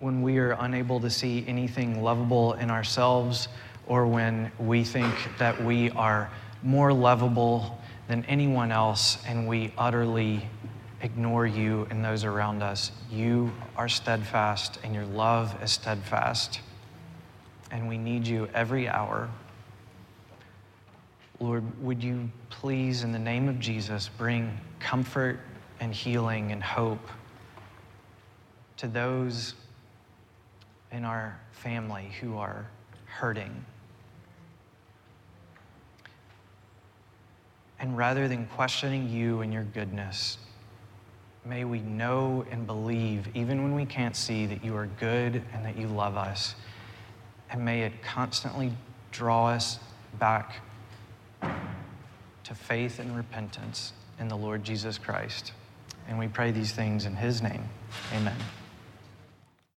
When 0.00 0.22
we 0.22 0.38
are 0.38 0.56
unable 0.60 0.98
to 1.00 1.10
see 1.10 1.44
anything 1.46 2.02
lovable 2.02 2.54
in 2.54 2.70
ourselves, 2.70 3.48
or 3.86 4.06
when 4.06 4.50
we 4.58 4.82
think 4.82 5.14
that 5.38 5.62
we 5.62 5.90
are 5.90 6.30
more 6.62 6.92
lovable 6.92 7.78
than 8.08 8.24
anyone 8.24 8.72
else 8.72 9.22
and 9.26 9.46
we 9.46 9.72
utterly 9.76 10.48
ignore 11.02 11.46
you 11.46 11.86
and 11.90 12.02
those 12.02 12.24
around 12.24 12.62
us, 12.62 12.92
you 13.10 13.52
are 13.76 13.88
steadfast 13.88 14.78
and 14.82 14.94
your 14.94 15.04
love 15.04 15.54
is 15.62 15.72
steadfast. 15.72 16.60
And 17.70 17.88
we 17.88 17.98
need 17.98 18.26
you 18.26 18.48
every 18.54 18.88
hour. 18.88 19.28
Lord, 21.38 21.64
would 21.82 22.02
you 22.02 22.30
please, 22.48 23.02
in 23.02 23.12
the 23.12 23.18
name 23.18 23.48
of 23.48 23.60
Jesus, 23.60 24.08
bring 24.16 24.58
comfort 24.78 25.38
and 25.80 25.92
healing 25.92 26.52
and 26.52 26.62
hope 26.62 27.06
to 28.78 28.88
those 28.88 29.54
in 30.92 31.04
our 31.04 31.38
family 31.52 32.10
who 32.20 32.38
are 32.38 32.66
hurting. 33.04 33.64
And 37.78 37.96
rather 37.96 38.28
than 38.28 38.46
questioning 38.46 39.10
you 39.10 39.42
and 39.42 39.52
your 39.52 39.64
goodness, 39.64 40.38
may 41.44 41.64
we 41.64 41.80
know 41.80 42.46
and 42.50 42.66
believe, 42.66 43.28
even 43.34 43.62
when 43.62 43.74
we 43.74 43.84
can't 43.84 44.16
see, 44.16 44.46
that 44.46 44.64
you 44.64 44.74
are 44.74 44.86
good 44.98 45.42
and 45.52 45.64
that 45.66 45.76
you 45.76 45.86
love 45.86 46.16
us. 46.16 46.54
And 47.50 47.62
may 47.62 47.82
it 47.82 48.02
constantly 48.02 48.72
draw 49.10 49.48
us 49.48 49.78
back 50.18 50.62
to 52.44 52.54
faith 52.54 52.98
and 52.98 53.16
repentance 53.16 53.92
in 54.20 54.28
the 54.28 54.36
Lord 54.36 54.64
Jesus 54.64 54.98
Christ. 54.98 55.52
And 56.08 56.18
we 56.18 56.28
pray 56.28 56.50
these 56.50 56.72
things 56.72 57.06
in 57.06 57.16
his 57.16 57.42
name. 57.42 57.68
Amen. 58.14 58.36